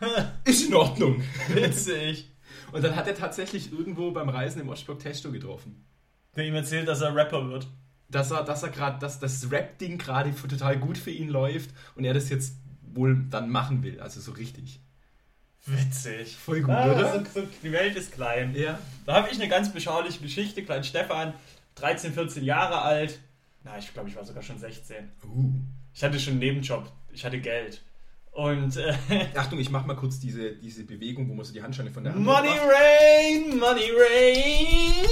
Ist 0.44 0.68
in 0.68 0.74
Ordnung. 0.74 1.22
Witzig. 1.48 2.30
Und 2.70 2.84
dann 2.84 2.94
hat 2.94 3.08
er 3.08 3.16
tatsächlich 3.16 3.72
irgendwo 3.72 4.12
beim 4.12 4.28
Reisen 4.28 4.60
im 4.60 4.68
Ostblock 4.68 5.00
Testo 5.00 5.32
getroffen. 5.32 5.84
Der 6.36 6.46
ihm 6.46 6.54
erzählt, 6.54 6.86
dass 6.86 7.00
er 7.00 7.16
Rapper 7.16 7.48
wird. 7.48 7.66
Dass 8.08 8.30
er, 8.30 8.44
dass 8.44 8.62
er 8.62 8.68
gerade, 8.68 9.00
dass 9.00 9.18
das 9.18 9.50
Rap-Ding 9.50 9.98
gerade 9.98 10.32
total 10.32 10.78
gut 10.78 10.98
für 10.98 11.10
ihn 11.10 11.28
läuft 11.28 11.70
und 11.96 12.04
er 12.04 12.14
das 12.14 12.28
jetzt 12.28 12.54
wohl 12.94 13.24
dann 13.30 13.50
machen 13.50 13.82
will. 13.82 14.00
Also 14.00 14.20
so 14.20 14.32
richtig. 14.32 14.80
Witzig. 15.66 16.36
Voll 16.36 16.60
gut, 16.60 16.74
ah, 16.74 16.92
oder? 16.92 17.24
So, 17.24 17.40
so, 17.40 17.48
die 17.62 17.72
Welt 17.72 17.96
ist 17.96 18.12
klein. 18.12 18.54
Ja. 18.54 18.78
Da 19.04 19.14
habe 19.14 19.28
ich 19.30 19.38
eine 19.40 19.48
ganz 19.48 19.72
beschauliche 19.72 20.20
Geschichte. 20.20 20.62
Klein 20.64 20.84
Stefan, 20.84 21.34
13, 21.74 22.12
14 22.12 22.44
Jahre 22.44 22.82
alt. 22.82 23.18
Na, 23.64 23.76
ich 23.76 23.92
glaube, 23.92 24.08
ich 24.08 24.14
war 24.14 24.24
sogar 24.24 24.42
schon 24.42 24.58
16. 24.58 25.10
Uh. 25.24 25.54
Ich 25.92 26.04
hatte 26.04 26.20
schon 26.20 26.34
einen 26.34 26.40
Nebenjob. 26.40 26.90
Ich 27.12 27.24
hatte 27.24 27.40
Geld. 27.40 27.82
Und 28.36 28.76
äh, 28.76 28.94
Achtung, 29.34 29.58
ich 29.58 29.70
mache 29.70 29.86
mal 29.86 29.96
kurz 29.96 30.20
diese, 30.20 30.52
diese 30.52 30.84
Bewegung, 30.84 31.28
wo 31.28 31.34
man 31.34 31.44
so 31.44 31.54
die 31.54 31.62
Handscheine 31.62 31.90
von 31.90 32.04
der 32.04 32.12
Hand 32.12 32.22
Money 32.22 32.48
macht. 32.48 32.60
Rain, 32.60 33.58
Money 33.58 33.90
Rain, 33.90 35.06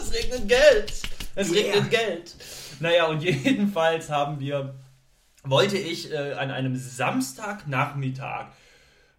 es 0.00 0.12
regnet 0.14 0.48
Geld. 0.48 0.92
Es 1.34 1.50
yeah. 1.50 1.72
regnet 1.72 1.90
Geld. 1.90 2.36
Naja, 2.78 3.06
und 3.06 3.22
jedenfalls 3.22 4.08
haben 4.08 4.38
wir 4.38 4.74
wollte 5.42 5.78
ich 5.78 6.12
äh, 6.12 6.34
an 6.34 6.50
einem 6.50 6.76
Samstagnachmittag 6.76 8.46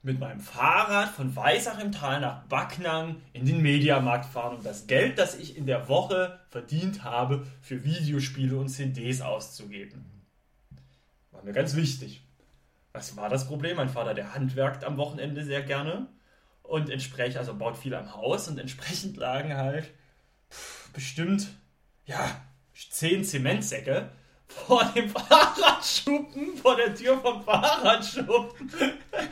mit 0.04 0.20
meinem 0.20 0.40
Fahrrad 0.40 1.10
von 1.10 1.36
Weissach 1.36 1.80
im 1.80 1.92
Tal 1.92 2.22
nach 2.22 2.44
Backnang 2.46 3.18
in 3.34 3.46
den 3.46 3.62
Mediamarkt 3.62 4.26
fahren, 4.26 4.58
um 4.58 4.64
das 4.64 4.88
Geld, 4.88 5.20
das 5.20 5.36
ich 5.36 5.58
in 5.58 5.68
der 5.68 5.88
Woche 5.90 6.40
verdient 6.50 7.04
habe, 7.04 7.46
für 7.62 7.84
Videospiele 7.84 8.58
und 8.58 8.70
CDs 8.70 9.22
auszugeben. 9.22 10.06
War 11.32 11.44
mir 11.44 11.54
ganz 11.54 11.76
wichtig. 11.76 12.24
Was 12.94 13.16
war 13.16 13.30
das 13.30 13.48
Problem? 13.48 13.78
Mein 13.78 13.90
Vater, 13.90 14.14
der 14.14 14.34
handwerkt 14.34 14.84
am 14.84 14.98
Wochenende 14.98 15.46
sehr 15.46 15.62
gerne 15.62 16.08
und 16.64 16.90
entsprechend, 16.90 17.38
also 17.38 17.54
baut 17.54 17.78
viel 17.78 17.94
am 17.94 18.16
Haus 18.16 18.48
und 18.48 18.60
entsprechend 18.60 19.18
lagen 19.18 19.56
halt 19.56 19.92
pff, 20.52 20.90
bestimmt, 20.94 21.48
ja, 22.06 22.42
zehn 22.74 23.24
Zementsäcke 23.24 24.12
vor 24.72 24.86
dem 24.96 25.10
Fahrradschuppen, 25.10 26.56
vor 26.56 26.78
der 26.78 26.96
Tür 26.96 27.20
vom 27.20 27.44
Fahrradschuppen. 27.44 28.72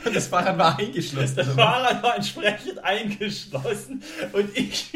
Und 0.04 0.14
das 0.14 0.26
Fahrrad 0.26 0.58
war 0.58 0.78
eingeschlossen. 0.78 1.34
Das 1.34 1.48
Fahrrad 1.54 2.02
war 2.02 2.16
entsprechend 2.16 2.84
eingeschlossen. 2.84 4.02
Und 4.34 4.54
ich 4.54 4.90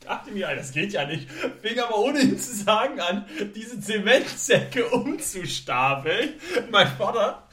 dachte 0.00 0.30
mir, 0.30 0.48
das 0.56 0.72
geht 0.72 0.94
ja 0.94 1.04
nicht. 1.04 1.28
Fing 1.60 1.78
aber 1.78 1.98
ohne 1.98 2.20
ihm 2.20 2.38
zu 2.38 2.54
sagen 2.54 3.00
an, 3.00 3.26
diese 3.54 3.78
Zementsäcke 3.82 4.88
umzustapeln. 4.88 6.40
Mein 6.70 6.88
Vater 6.96 7.46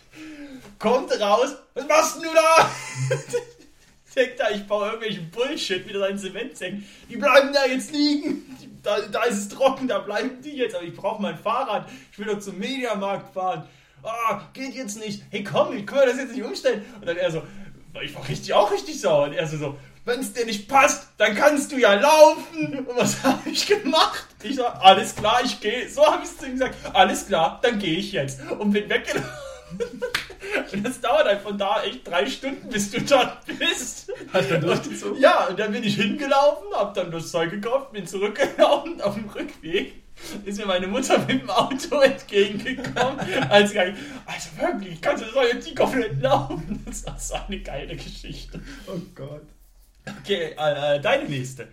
kommt 0.78 1.12
raus. 1.20 1.58
Was 1.74 1.88
machst 1.90 2.18
du 2.20 2.22
da? 2.22 2.72
Denkt 4.16 4.40
da, 4.40 4.50
ich 4.50 4.66
baue 4.66 4.86
irgendwelchen 4.86 5.30
Bullshit 5.30 5.86
wieder 5.86 6.00
seinen 6.00 6.18
Zementsäcken. 6.18 6.88
Die 7.10 7.18
bleiben 7.18 7.52
da 7.52 7.66
jetzt 7.66 7.92
liegen 7.92 8.46
da, 8.84 9.00
da 9.02 9.24
ist 9.24 9.38
es 9.38 9.50
trocken, 9.50 9.88
da 9.88 10.00
bleiben 10.00 10.42
die 10.42 10.56
jetzt, 10.56 10.76
aber 10.76 10.86
ich 10.86 10.96
brauche 10.96 11.22
mein 11.22 11.38
Fahrrad, 11.38 11.90
ich 12.12 12.20
will 12.20 12.28
doch 12.28 12.40
zum 12.40 12.58
Mediamarkt 12.58 13.34
fahren. 13.34 13.68
Ah, 14.04 14.42
geht 14.54 14.76
jetzt 14.76 14.98
nicht. 14.98 15.24
Hey 15.30 15.44
komm, 15.44 15.76
ich 15.76 15.86
kann 15.86 16.00
das 16.06 16.18
jetzt 16.18 16.34
nicht 16.34 16.44
umstellen. 16.44 16.86
Und 17.00 17.08
dann 17.08 17.18
er 17.18 17.32
so, 17.32 17.44
ich 18.02 18.16
war 18.16 18.28
richtig 18.28 18.54
auch 18.54 18.72
richtig 18.72 19.02
sauer. 19.02 19.26
Und 19.26 19.34
er 19.34 19.46
so, 19.48 19.58
so 19.58 19.78
wenn 20.06 20.22
es 20.22 20.34
dir 20.34 20.46
nicht 20.46 20.68
passt, 20.68 21.10
dann 21.18 21.36
kannst 21.36 21.72
du 21.72 21.78
ja 21.78 21.94
laufen. 21.94 22.80
Und 22.80 22.98
was 22.98 23.24
habe 23.24 23.50
ich 23.50 23.68
gemacht? 23.68 24.28
Ich 24.42 24.56
sag, 24.56 24.82
alles 24.82 25.16
klar, 25.16 25.42
ich 25.44 25.60
gehe. 25.60 25.90
So 25.90 26.06
habe 26.06 26.24
ich 26.24 26.30
es 26.30 26.38
zu 26.38 26.46
ihm 26.46 26.54
gesagt. 26.54 26.76
Alles 26.94 27.28
klar, 27.28 27.60
dann 27.62 27.78
gehe 27.80 27.98
ich 27.98 28.14
jetzt. 28.14 28.40
Und 28.52 28.72
bin 28.72 28.90
weggelaufen. 28.90 29.30
Und 30.72 30.86
das 30.86 31.02
dauert 31.02 31.26
halt 31.26 31.42
von 31.42 31.58
da 31.58 31.84
echt 31.84 32.08
drei 32.08 32.26
Stunden, 32.28 32.70
bis 32.70 32.92
du 32.92 33.02
dort 33.02 33.46
bist. 33.46 34.12
Hast 34.34 34.50
du 34.50 34.54
dann 34.54 34.62
durchgezogen? 34.62 35.22
Ja, 35.22 35.48
und 35.48 35.60
dann 35.60 35.72
bin 35.72 35.84
ich 35.84 35.96
hingelaufen, 35.96 36.68
hab 36.74 36.94
dann 36.94 37.12
das 37.12 37.32
Zeug 37.32 37.52
gekauft, 37.52 37.92
bin 37.92 38.06
zurückgelaufen 38.06 39.02
auf 39.02 39.16
dem 39.16 39.30
Rückweg. 39.30 39.94
Ist 40.46 40.60
mir 40.60 40.66
meine 40.66 40.88
Mutter 40.88 41.18
mit 41.20 41.42
dem 41.42 41.50
Auto 41.50 42.00
entgegengekommen. 42.02 43.20
als 43.50 43.72
ich 43.72 43.80
also 43.80 44.50
wirklich, 44.60 45.02
kannst 45.02 45.24
du 45.24 45.30
so 45.30 45.42
jetzt 45.42 45.66
nicht 45.66 45.78
komplett 45.78 46.22
laufen? 46.22 46.84
Das 46.86 47.06
war 47.06 47.18
so 47.18 47.36
eine 47.36 47.60
geile 47.60 47.96
Geschichte. 47.96 48.60
Oh 48.88 49.00
Gott. 49.16 49.48
Okay, 50.22 50.56
äh, 50.58 51.00
deine 51.00 51.30
nächste. 51.30 51.68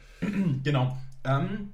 Genau. 0.62 0.96
Ähm, 1.24 1.72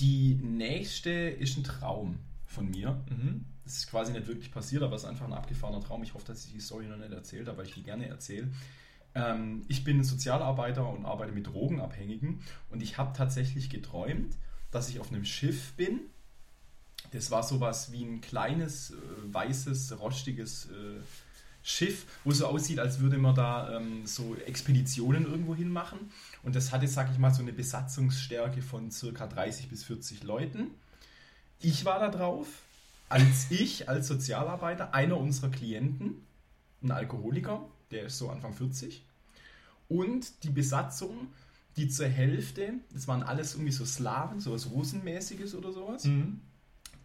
die 0.00 0.38
nächste 0.42 1.10
ist 1.10 1.56
ein 1.56 1.64
Traum 1.64 2.18
von 2.46 2.70
mir. 2.70 3.00
Mhm. 3.08 3.44
Das 3.64 3.76
ist 3.76 3.88
quasi 3.88 4.12
nicht 4.12 4.26
wirklich 4.26 4.50
passiert, 4.50 4.82
aber 4.82 4.96
es 4.96 5.02
ist 5.02 5.08
einfach 5.08 5.26
ein 5.26 5.32
abgefahrener 5.32 5.80
Traum. 5.80 6.02
Ich 6.02 6.14
hoffe, 6.14 6.26
dass 6.26 6.44
ich 6.44 6.52
die 6.52 6.60
Story 6.60 6.86
noch 6.86 6.96
nicht 6.96 7.12
erzählt 7.12 7.48
weil 7.56 7.66
ich 7.66 7.74
die 7.74 7.82
gerne 7.82 8.08
erzähle. 8.08 8.48
Ähm, 9.14 9.64
ich 9.68 9.84
bin 9.84 10.02
Sozialarbeiter 10.02 10.88
und 10.88 11.04
arbeite 11.04 11.32
mit 11.32 11.46
Drogenabhängigen 11.46 12.42
und 12.70 12.82
ich 12.82 12.98
habe 12.98 13.16
tatsächlich 13.16 13.70
geträumt, 13.70 14.36
dass 14.70 14.88
ich 14.88 15.00
auf 15.00 15.10
einem 15.10 15.24
Schiff 15.24 15.72
bin. 15.74 16.00
Das 17.12 17.30
war 17.30 17.42
sowas 17.42 17.92
wie 17.92 18.04
ein 18.04 18.20
kleines, 18.20 18.90
äh, 18.92 18.94
weißes, 19.34 20.00
rostiges 20.00 20.66
äh, 20.66 21.00
Schiff, 21.62 22.06
wo 22.24 22.32
so 22.32 22.46
aussieht, 22.46 22.80
als 22.80 23.00
würde 23.00 23.18
man 23.18 23.34
da 23.34 23.76
ähm, 23.76 24.06
so 24.06 24.34
Expeditionen 24.46 25.26
irgendwo 25.26 25.54
hin 25.54 25.68
machen. 25.68 26.10
Und 26.42 26.56
das 26.56 26.72
hatte, 26.72 26.88
sag 26.88 27.10
ich 27.12 27.18
mal, 27.18 27.32
so 27.32 27.42
eine 27.42 27.52
Besatzungsstärke 27.52 28.62
von 28.62 28.90
circa 28.90 29.26
30 29.26 29.68
bis 29.68 29.84
40 29.84 30.24
Leuten. 30.24 30.70
Ich 31.60 31.84
war 31.84 32.00
da 32.00 32.08
drauf, 32.08 32.48
als 33.12 33.50
ich, 33.50 33.88
als 33.88 34.08
Sozialarbeiter, 34.08 34.94
einer 34.94 35.18
unserer 35.18 35.50
Klienten, 35.50 36.24
ein 36.82 36.90
Alkoholiker, 36.90 37.68
der 37.90 38.06
ist 38.06 38.16
so 38.18 38.30
Anfang 38.30 38.54
40, 38.54 39.04
und 39.88 40.42
die 40.44 40.50
Besatzung, 40.50 41.28
die 41.76 41.88
zur 41.88 42.06
Hälfte, 42.08 42.74
das 42.92 43.06
waren 43.08 43.22
alles 43.22 43.54
irgendwie 43.54 43.72
so 43.72 43.84
Slaven, 43.84 44.40
so 44.40 44.52
was 44.52 44.70
Russenmäßiges 44.70 45.54
oder 45.54 45.72
sowas. 45.72 46.04
Mhm. 46.04 46.40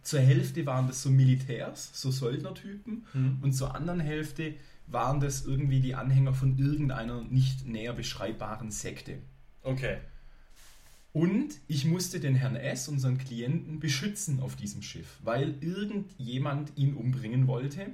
Zur 0.02 0.20
Hälfte 0.20 0.64
waren 0.64 0.86
das 0.86 1.02
so 1.02 1.10
Militärs, 1.10 1.90
so 1.92 2.10
Söldnertypen, 2.10 3.04
Mhm. 3.12 3.38
und 3.42 3.52
zur 3.52 3.74
anderen 3.74 4.00
Hälfte 4.00 4.54
waren 4.86 5.20
das 5.20 5.44
irgendwie 5.44 5.80
die 5.80 5.94
Anhänger 5.94 6.32
von 6.32 6.56
irgendeiner 6.56 7.22
nicht 7.22 7.66
näher 7.66 7.92
beschreibbaren 7.92 8.70
Sekte. 8.70 9.18
Okay. 9.62 9.98
Und 11.12 11.60
ich 11.66 11.84
musste 11.84 12.20
den 12.20 12.34
Herrn 12.34 12.56
S., 12.56 12.88
unseren 12.88 13.18
Klienten, 13.18 13.80
beschützen 13.80 14.40
auf 14.40 14.56
diesem 14.56 14.82
Schiff, 14.82 15.18
weil 15.22 15.54
irgendjemand 15.60 16.72
ihn 16.76 16.94
umbringen 16.94 17.46
wollte. 17.46 17.86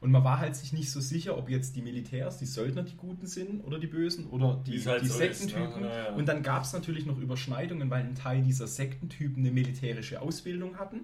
Und 0.00 0.12
man 0.12 0.24
war 0.24 0.38
halt 0.38 0.56
sich 0.56 0.72
nicht 0.72 0.90
so 0.90 1.00
sicher, 1.00 1.36
ob 1.36 1.50
jetzt 1.50 1.76
die 1.76 1.82
Militärs, 1.82 2.38
die 2.38 2.46
Söldner 2.46 2.84
die 2.84 2.96
Guten 2.96 3.26
sind 3.26 3.60
oder 3.60 3.78
die 3.78 3.86
Bösen 3.86 4.26
oder 4.28 4.62
die, 4.66 4.82
halt 4.86 5.02
die 5.02 5.08
so 5.08 5.20
ist, 5.20 5.40
Sektentypen. 5.40 5.82
ne? 5.82 5.88
Ja, 5.88 6.04
ja. 6.06 6.14
Und 6.14 6.26
dann 6.26 6.42
gab 6.42 6.62
es 6.64 6.72
natürlich 6.72 7.04
noch 7.04 7.18
Überschneidungen, 7.18 7.90
weil 7.90 8.04
ein 8.04 8.14
Teil 8.14 8.42
dieser 8.42 8.66
Sektentypen 8.66 9.42
eine 9.42 9.50
militärische 9.50 10.22
Ausbildung 10.22 10.78
hatten 10.78 11.00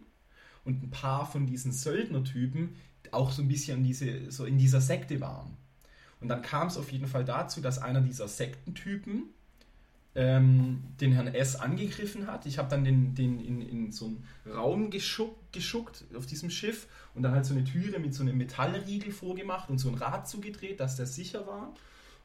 und 0.64 0.82
ein 0.82 0.90
paar 0.90 1.30
von 1.30 1.46
diesen 1.46 1.72
Söldnertypen 1.72 2.76
auch 3.12 3.32
so 3.32 3.42
ein 3.42 3.48
bisschen 3.48 3.84
diese, 3.84 4.30
so 4.30 4.46
in 4.46 4.56
dieser 4.56 4.80
Sekte 4.80 5.20
waren. 5.20 5.56
Und 6.20 6.28
dann 6.28 6.42
kam 6.42 6.68
es 6.68 6.78
auf 6.78 6.90
jeden 6.90 7.06
Fall 7.06 7.24
dazu, 7.24 7.60
dass 7.60 7.78
einer 7.78 8.00
dieser 8.00 8.28
Sektentypen 8.28 9.24
ähm, 10.16 10.82
den 10.98 11.12
Herrn 11.12 11.28
S. 11.28 11.56
angegriffen 11.56 12.26
hat. 12.26 12.46
Ich 12.46 12.56
habe 12.56 12.70
dann 12.70 12.84
den, 12.84 13.14
den 13.14 13.38
in, 13.38 13.60
in 13.60 13.92
so 13.92 14.06
einen 14.06 14.24
Raum 14.50 14.90
geschuckt, 14.90 15.52
geschuckt 15.52 16.04
auf 16.16 16.24
diesem 16.24 16.48
Schiff 16.48 16.88
und 17.14 17.22
dann 17.22 17.32
halt 17.32 17.44
so 17.44 17.54
eine 17.54 17.64
Türe 17.64 17.98
mit 17.98 18.14
so 18.14 18.22
einem 18.22 18.38
Metallriegel 18.38 19.12
vorgemacht 19.12 19.68
und 19.68 19.78
so 19.78 19.90
ein 19.90 19.94
Rad 19.94 20.26
zugedreht, 20.26 20.80
dass 20.80 20.96
der 20.96 21.04
sicher 21.04 21.46
war. 21.46 21.74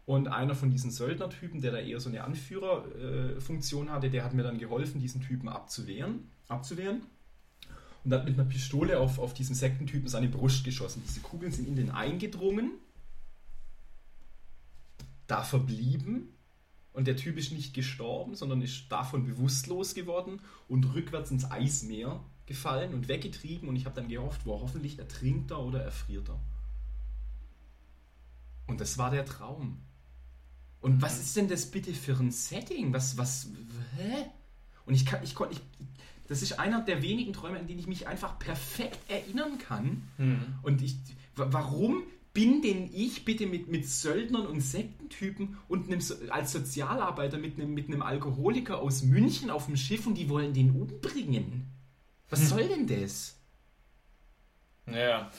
Und 0.05 0.29
einer 0.29 0.55
von 0.55 0.71
diesen 0.71 0.89
Söldnertypen, 0.89 1.60
der 1.60 1.74
da 1.74 1.79
eher 1.79 2.00
so 2.00 2.10
eine 2.10 2.24
Anführerfunktion 2.24 3.91
hatte, 3.91 4.10
der 4.10 4.24
hat 4.24 4.33
mir 4.33 4.43
dann 4.43 4.57
geholfen, 4.57 5.01
diesen 5.01 5.21
Typen 5.21 5.50
abzuwehren. 5.50 6.29
abzuwehren. 6.48 7.01
Und 8.03 8.13
hat 8.13 8.25
mit 8.25 8.33
einer 8.39 8.48
Pistole 8.48 9.00
auf, 9.00 9.19
auf 9.19 9.33
diesen 9.33 9.53
Sektentypen 9.53 10.07
seine 10.07 10.29
Brust 10.29 10.63
geschossen. 10.63 11.03
Diese 11.05 11.19
Kugeln 11.19 11.51
sind 11.51 11.67
in 11.67 11.75
den 11.75 11.91
eingedrungen, 11.91 12.71
da 15.27 15.43
verblieben 15.43 16.29
und 16.93 17.07
der 17.07 17.15
Typ 17.15 17.38
ist 17.38 17.51
nicht 17.51 17.74
gestorben, 17.74 18.36
sondern 18.36 18.62
ist 18.62 18.91
davon 18.91 19.25
bewusstlos 19.25 19.93
geworden 19.93 20.39
und 20.67 20.83
rückwärts 20.93 21.31
ins 21.31 21.50
Eismeer 21.50 22.24
gefallen 22.45 22.93
und 22.93 23.07
weggetrieben 23.07 23.69
und 23.69 23.75
ich 23.75 23.86
habe 23.86 23.95
dann 23.95 24.10
gehofft, 24.10 24.45
wo 24.45 24.60
hoffentlich 24.60 25.00
ertrinkt 25.00 25.51
er 25.51 25.60
oder 25.60 25.81
erfriert 25.83 26.27
er. 26.29 26.39
Und 28.67 28.81
das 28.81 28.98
war 28.98 29.12
der 29.12 29.25
Traum. 29.25 29.77
Und 30.81 31.01
was 31.01 31.19
ist 31.19 31.36
denn 31.36 31.48
das 31.48 31.65
bitte 31.69 31.93
für 31.93 32.17
ein 32.17 32.31
Setting? 32.31 32.91
Was, 32.93 33.17
was, 33.17 33.48
hä? 33.98 34.25
Und 34.86 34.93
ich 34.95 35.05
kann, 35.05 35.24
ich 35.24 35.36
konnte, 35.36 35.55
ich, 35.55 35.62
das 36.27 36.41
ist 36.41 36.60
einer 36.60 36.81
der 36.81 37.01
wenigen 37.01 37.33
Träume, 37.33 37.60
an 37.60 37.67
denen 37.67 37.79
ich 37.79 37.88
mich 37.88 38.07
einfach 38.07 38.39
perfekt 38.39 38.98
erinnern 39.10 39.57
kann. 39.60 40.07
Mhm. 40.17 40.55
Und 40.63 40.81
ich, 40.81 40.95
wa- 41.36 41.48
warum 41.51 42.03
bin 42.33 42.61
denn 42.61 42.89
ich 42.93 43.25
bitte 43.25 43.45
mit, 43.45 43.67
mit 43.67 43.88
Söldnern 43.88 44.47
und 44.47 44.61
Sektentypen 44.61 45.57
und 45.67 45.88
einem, 45.88 46.01
als 46.29 46.51
Sozialarbeiter 46.53 47.38
mit 47.38 47.55
einem, 47.55 47.73
mit 47.73 47.88
einem 47.88 48.01
Alkoholiker 48.01 48.79
aus 48.79 49.03
München 49.03 49.50
auf 49.50 49.65
dem 49.65 49.75
Schiff 49.75 50.07
und 50.07 50.15
die 50.15 50.29
wollen 50.29 50.53
den 50.53 50.71
umbringen? 50.71 51.67
Was 52.29 52.47
soll 52.47 52.67
denn 52.67 52.88
das? 52.88 53.35
Ja. 54.88 55.31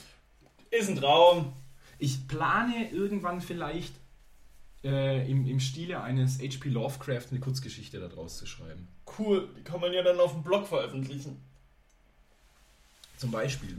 Ist 0.70 0.90
ein 0.90 0.96
Traum. 0.96 1.52
Ich 1.98 2.28
plane 2.28 2.90
irgendwann 2.90 3.40
vielleicht 3.40 3.94
äh, 4.84 5.30
im, 5.30 5.46
im 5.46 5.60
Stile 5.60 6.02
eines 6.02 6.40
H.P. 6.40 6.68
Lovecraft 6.68 7.28
eine 7.30 7.40
Kurzgeschichte 7.40 8.00
daraus 8.00 8.38
zu 8.38 8.46
schreiben. 8.46 8.88
Cool. 9.18 9.48
Die 9.56 9.62
kann 9.62 9.80
man 9.80 9.92
ja 9.92 10.02
dann 10.02 10.20
auf 10.20 10.32
dem 10.32 10.42
Blog 10.42 10.66
veröffentlichen. 10.66 11.40
Zum 13.16 13.30
Beispiel. 13.30 13.76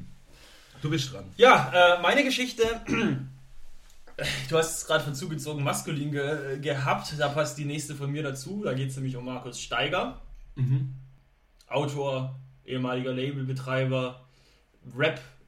Du 0.84 0.90
bist 0.90 1.14
dran. 1.14 1.24
Ja, 1.38 1.72
äh, 1.74 2.02
meine 2.02 2.24
Geschichte. 2.24 2.64
Du 4.48 4.60
hast 4.60 4.78
es 4.78 4.86
gerade 4.86 5.04
von 5.04 5.16
zugezogen 5.16 5.64
maskulin 5.64 6.12
ge 6.12 6.60
gehabt. 6.60 7.16
Da 7.18 7.30
passt 7.30 7.58
die 7.58 7.66
nächste 7.66 7.96
von 7.96 8.12
mir 8.12 8.22
dazu. 8.22 8.62
Da 8.64 8.74
geht 8.74 8.92
es 8.92 8.96
nämlich 8.96 9.16
um 9.16 9.26
Markus 9.26 9.60
Steiger. 9.60 10.22
Mhm. 10.54 10.94
Autor, 11.68 12.36
ehemaliger 12.64 13.12
Labelbetreiber, 13.12 14.24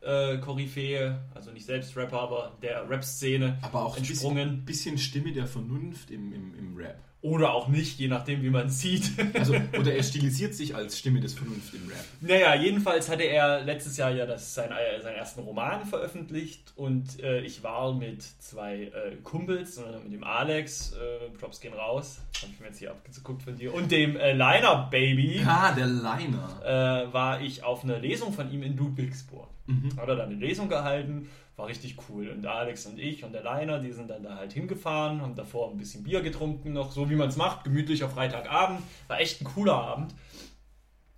Rap-Koryphäe, 0.05 1.19
also 1.33 1.51
nicht 1.51 1.65
selbst 1.65 1.95
Rapper, 1.97 2.19
aber 2.21 2.57
der 2.61 2.89
Rap-Szene 2.89 3.57
Aber 3.61 3.85
auch 3.85 3.95
ein 3.97 4.01
bisschen, 4.01 4.13
entsprungen. 4.15 4.65
bisschen 4.65 4.97
Stimme 4.97 5.31
der 5.31 5.47
Vernunft 5.47 6.11
im, 6.11 6.33
im, 6.33 6.53
im 6.57 6.77
Rap. 6.77 6.97
Oder 7.21 7.55
auch 7.55 7.69
nicht, 7.69 7.97
je 7.97 8.07
nachdem, 8.07 8.43
wie 8.43 8.51
man 8.51 8.67
es 8.67 8.81
sieht. 8.81 9.09
Also, 9.33 9.55
oder 9.79 9.95
er 9.95 10.03
stilisiert 10.03 10.53
sich 10.53 10.75
als 10.75 10.99
Stimme 10.99 11.19
des 11.21 11.33
Vernunft 11.33 11.73
im 11.73 11.87
Rap. 11.89 12.05
Naja, 12.21 12.53
jedenfalls 12.53 13.09
hatte 13.09 13.23
er 13.23 13.63
letztes 13.63 13.97
Jahr 13.97 14.11
ja 14.11 14.27
das, 14.27 14.53
sein, 14.53 14.69
äh, 14.71 15.01
seinen 15.01 15.15
ersten 15.15 15.39
Roman 15.41 15.85
veröffentlicht 15.85 16.73
und 16.75 17.19
äh, 17.23 17.41
ich 17.41 17.63
war 17.63 17.93
mit 17.95 18.21
zwei 18.21 18.83
äh, 18.83 19.15
Kumpels, 19.23 19.77
äh, 19.79 19.81
mit 20.03 20.13
dem 20.13 20.23
Alex, 20.23 20.93
äh, 20.93 21.29
Props 21.39 21.59
gehen 21.59 21.73
raus, 21.73 22.21
habe 22.43 22.51
ich 22.53 22.59
mir 22.59 22.67
jetzt 22.67 22.77
hier 22.77 22.91
abgeguckt 22.91 23.41
von 23.41 23.55
dir, 23.57 23.73
und 23.73 23.91
dem 23.91 24.17
äh, 24.17 24.33
Liner 24.33 24.87
Baby 24.91 25.41
Ah, 25.47 25.71
der 25.73 25.87
Liner. 25.87 27.07
äh, 27.09 27.11
war 27.13 27.41
ich 27.41 27.63
auf 27.63 27.83
einer 27.83 27.97
Lesung 27.97 28.33
von 28.33 28.51
ihm 28.51 28.61
in 28.61 28.77
Ludwigsburg. 28.77 29.47
Mhm. 29.67 29.97
Hat 29.97 30.07
er 30.07 30.15
dann 30.15 30.29
eine 30.29 30.39
Lesung 30.39 30.69
gehalten, 30.69 31.29
war 31.55 31.67
richtig 31.67 31.97
cool. 32.09 32.29
Und 32.29 32.45
Alex 32.45 32.85
und 32.85 32.99
ich 32.99 33.23
und 33.23 33.33
der 33.33 33.43
Liner, 33.43 33.79
die 33.79 33.91
sind 33.91 34.09
dann 34.09 34.23
da 34.23 34.35
halt 34.35 34.53
hingefahren, 34.53 35.21
haben 35.21 35.35
davor 35.35 35.71
ein 35.71 35.77
bisschen 35.77 36.03
Bier 36.03 36.21
getrunken, 36.21 36.73
noch 36.73 36.91
so 36.91 37.09
wie 37.09 37.15
man 37.15 37.29
es 37.29 37.37
macht, 37.37 37.63
gemütlich 37.63 38.03
auf 38.03 38.13
Freitagabend. 38.13 38.81
War 39.07 39.19
echt 39.19 39.41
ein 39.41 39.45
cooler 39.45 39.75
Abend. 39.75 40.13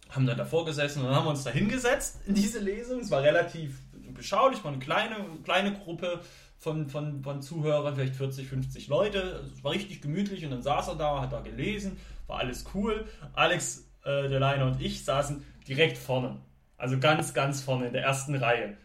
Haben 0.10 0.25
dann 0.25 0.38
davor 0.38 0.66
gesessen 0.66 1.01
und 1.01 1.08
dann 1.08 1.16
haben 1.16 1.25
wir 1.25 1.32
uns 1.32 1.44
da 1.44 1.50
hingesetzt 1.50 2.22
in 2.25 2.36
diese 2.36 2.60
Lesung. 2.60 3.01
Es 3.01 3.12
war 3.12 3.24
relativ 3.24 3.80
beschaulich, 4.13 4.63
war 4.63 4.72
eine 4.72 4.80
kleine, 4.80 5.16
kleine 5.44 5.74
Gruppe 5.74 6.22
von, 6.58 6.88
von, 6.88 7.24
von 7.24 7.42
Zuhörern, 7.42 7.96
vielleicht 7.96 8.16
40, 8.16 8.48
50 8.48 8.88
Leute. 8.88 9.44
Es 9.54 9.63
war 9.63 9.74
richtig 9.74 10.01
gemütlich 10.01 10.46
und 10.46 10.51
dann 10.51 10.62
saß 10.62 10.88
er 10.89 10.96
da, 10.96 11.22
hat 11.22 11.34
da 11.34 11.42
gelesen, 11.42 11.98
war 12.27 12.39
alles 12.39 12.66
cool. 12.74 13.06
Alex, 13.34 13.88
äh, 14.04 14.30
der 14.30 14.39
Liner 14.39 14.66
und 14.66 14.82
ich 14.82 15.04
saßen 15.04 15.44
direkt 15.68 15.98
vorne. 15.98 16.38
Also 16.78 17.00
ganz, 17.00 17.34
ganz 17.34 17.62
vorne 17.62 17.88
in 17.88 17.94
der 17.94 18.04
ersten 18.04 18.36
Reihe. 18.36 18.78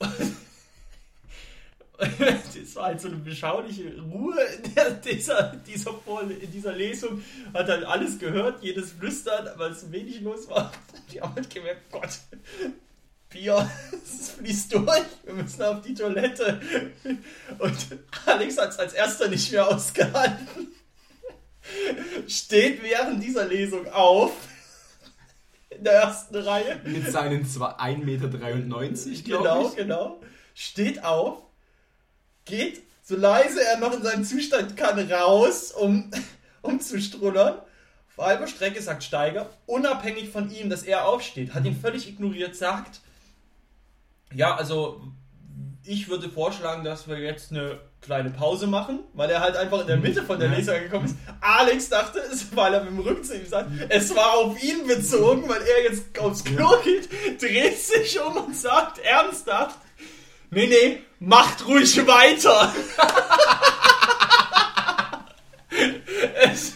Das 1.98 2.74
war 2.74 2.86
halt 2.86 3.00
so 3.00 3.08
eine 3.08 3.18
beschauliche 3.18 4.00
Ruhe 4.00 4.40
in 4.42 4.74
der, 4.74 4.90
dieser, 4.90 5.54
dieser, 5.64 5.92
in 6.40 6.50
dieser 6.50 6.72
Lesung. 6.72 7.22
Hat 7.54 7.68
halt 7.68 7.84
alles 7.84 8.18
gehört, 8.18 8.62
jedes 8.62 8.92
Flüstern, 8.92 9.48
weil 9.56 9.70
es 9.70 9.92
wenig 9.92 10.20
los 10.20 10.48
war. 10.48 10.72
Die 11.12 11.20
haben 11.20 11.34
halt 11.34 11.48
gemerkt, 11.48 11.82
Gott, 11.92 12.10
Bier, 13.28 13.70
es 14.04 14.30
fließt 14.30 14.74
durch, 14.74 15.04
wir 15.24 15.34
müssen 15.34 15.62
auf 15.62 15.80
die 15.82 15.94
Toilette. 15.94 16.60
Und 17.58 17.76
Alex 18.26 18.58
hat 18.58 18.70
es 18.70 18.78
als 18.78 18.94
erster 18.94 19.28
nicht 19.28 19.52
mehr 19.52 19.68
ausgehalten. 19.68 20.72
steht 22.26 22.82
während 22.82 23.22
dieser 23.22 23.46
Lesung 23.46 23.86
auf. 23.92 24.32
In 25.78 25.84
der 25.84 25.92
ersten 25.94 26.36
Reihe. 26.36 26.80
Mit 26.84 27.10
seinen 27.10 27.44
1,93 27.44 28.04
Meter, 28.04 28.28
glaube 28.28 28.62
Genau, 29.24 29.68
ich. 29.68 29.76
genau. 29.76 30.20
Steht 30.54 31.02
auf, 31.04 31.42
geht 32.44 32.82
so 33.04 33.16
leise 33.16 33.60
er 33.64 33.78
noch 33.78 33.92
in 33.92 34.02
seinem 34.02 34.24
Zustand 34.24 34.76
kann 34.76 34.98
raus, 35.10 35.72
um, 35.72 36.10
um 36.62 36.80
zu 36.80 37.00
strullern. 37.00 37.58
Auf 38.16 38.24
halber 38.24 38.46
Strecke 38.46 38.80
sagt 38.80 39.02
Steiger, 39.02 39.50
unabhängig 39.66 40.30
von 40.30 40.50
ihm, 40.50 40.70
dass 40.70 40.82
er 40.84 41.06
aufsteht, 41.06 41.52
hat 41.54 41.64
ihn 41.64 41.78
völlig 41.78 42.08
ignoriert, 42.08 42.54
sagt, 42.54 43.00
ja, 44.32 44.54
also 44.54 45.02
ich 45.84 46.08
würde 46.08 46.28
vorschlagen, 46.30 46.84
dass 46.84 47.08
wir 47.08 47.18
jetzt 47.18 47.50
eine 47.50 47.80
kleine 48.02 48.30
Pause 48.30 48.66
machen, 48.66 49.00
weil 49.14 49.30
er 49.30 49.40
halt 49.40 49.56
einfach 49.56 49.80
in 49.80 49.86
der 49.86 49.96
Mitte 49.96 50.22
von 50.22 50.38
der. 50.38 50.48
Lesung 50.48 50.74
angekommen 50.74 51.06
ist. 51.06 51.16
Alex 51.40 51.88
dachte, 51.88 52.18
es, 52.18 52.54
weil 52.54 52.74
er 52.74 52.80
mit 52.80 52.90
dem 52.90 52.98
Rücken 52.98 53.24
zu 53.24 53.36
ihm 53.36 53.46
sagt, 53.46 53.70
es 53.88 54.14
war 54.14 54.34
auf 54.34 54.62
ihn 54.62 54.86
bezogen, 54.86 55.48
weil 55.48 55.62
er 55.62 55.84
jetzt 55.84 56.18
aufs 56.18 56.44
Klo 56.44 56.68
geht, 56.82 57.08
dreht 57.40 57.78
sich 57.78 58.20
um 58.20 58.36
und 58.36 58.56
sagt 58.56 58.98
ernsthaft, 58.98 59.78
nee, 60.50 60.66
nee, 60.66 60.98
macht 61.20 61.66
ruhig 61.66 62.06
weiter. 62.06 62.74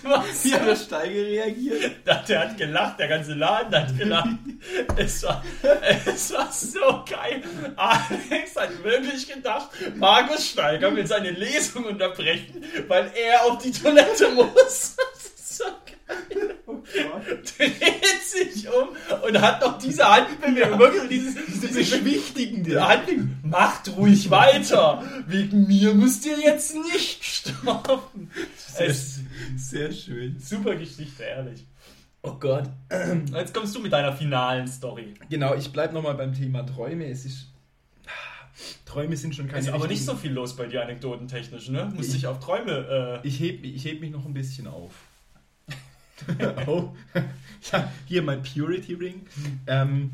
war 0.05 0.25
so 0.33 0.49
Wie 0.49 0.55
hat 0.55 0.67
der 0.67 0.77
Steiger 0.77 1.23
reagiert? 1.27 2.07
der, 2.07 2.23
der 2.23 2.41
hat 2.41 2.57
gelacht, 2.57 2.99
der 2.99 3.09
ganze 3.09 3.35
Laden 3.35 3.75
hat 3.75 3.99
gelacht. 3.99 4.29
es, 4.97 5.23
war, 5.23 5.45
es 6.07 6.33
war 6.33 6.53
so 6.53 7.05
geil. 7.11 7.43
Alex 7.77 8.57
hat 8.57 8.83
wirklich 8.83 9.29
gedacht, 9.29 9.69
Markus 9.97 10.49
Steiger 10.51 10.95
will 10.95 11.07
seine 11.07 11.31
Lesung 11.31 11.85
unterbrechen, 11.85 12.65
weil 12.89 13.11
er 13.15 13.45
auf 13.45 13.63
die 13.63 13.73
Toilette 13.73 14.29
muss. 14.31 14.97
Das 14.97 15.25
ist 15.25 15.59
so 15.59 15.65
geil. 15.65 16.55
Oh. 16.67 16.83
Dreht 17.57 18.23
sich 18.23 18.69
um 18.69 18.89
und 19.23 19.41
hat 19.41 19.61
noch 19.61 19.79
diese 19.79 20.09
Handbewegung, 20.09 20.79
wirklich 20.79 21.09
dieses, 21.09 21.35
diese 21.47 21.69
Beschwichtigende. 21.69 22.87
Handbewegung. 22.87 23.35
Macht 23.43 23.89
ruhig 23.97 24.31
weiter. 24.31 25.03
Wegen 25.27 25.67
mir 25.67 25.95
müsst 25.95 26.27
ihr 26.27 26.39
jetzt 26.39 26.75
nicht 26.75 27.25
sterben. 27.25 28.31
Sehr, 28.57 28.89
Es, 28.89 29.21
sehr 29.57 29.93
schön. 29.93 30.39
Super 30.39 30.77
Geschichte, 30.77 31.23
ehrlich. 31.23 31.65
Oh 32.23 32.35
Gott. 32.35 32.69
Jetzt 33.33 33.55
kommst 33.55 33.75
du 33.75 33.81
mit 33.81 33.93
deiner 33.93 34.13
finalen 34.13 34.67
Story. 34.67 35.15
Genau, 35.31 35.55
ich 35.55 35.71
bleibe 35.73 35.95
nochmal 35.95 36.15
beim 36.15 36.33
Thema 36.35 36.65
Träume. 36.65 37.07
Es 37.09 37.25
ist. 37.25 37.53
Träume 38.85 39.17
sind 39.17 39.35
schon 39.35 39.47
keine. 39.49 39.61
Ist 39.61 39.69
aber 39.69 39.87
nicht 39.87 40.05
so 40.05 40.15
viel 40.17 40.33
los 40.33 40.57
bei 40.57 40.67
dir 40.67 40.83
anekdotentechnisch, 40.83 41.69
ne? 41.69 41.93
Musst 41.95 42.15
dich 42.15 42.27
auf 42.27 42.41
Träume. 42.41 43.21
Äh, 43.23 43.29
Ich 43.29 43.39
heb, 43.41 43.63
ich 43.65 43.85
heb 43.85 44.01
mich 44.01 44.11
noch 44.11 44.25
ein 44.25 44.33
bisschen 44.35 44.67
auf. 44.67 44.93
oh. 46.67 46.91
ja, 47.73 47.93
hier 48.07 48.23
mein 48.23 48.43
Purity 48.43 48.95
Ring. 48.95 49.27
Ähm, 49.67 50.13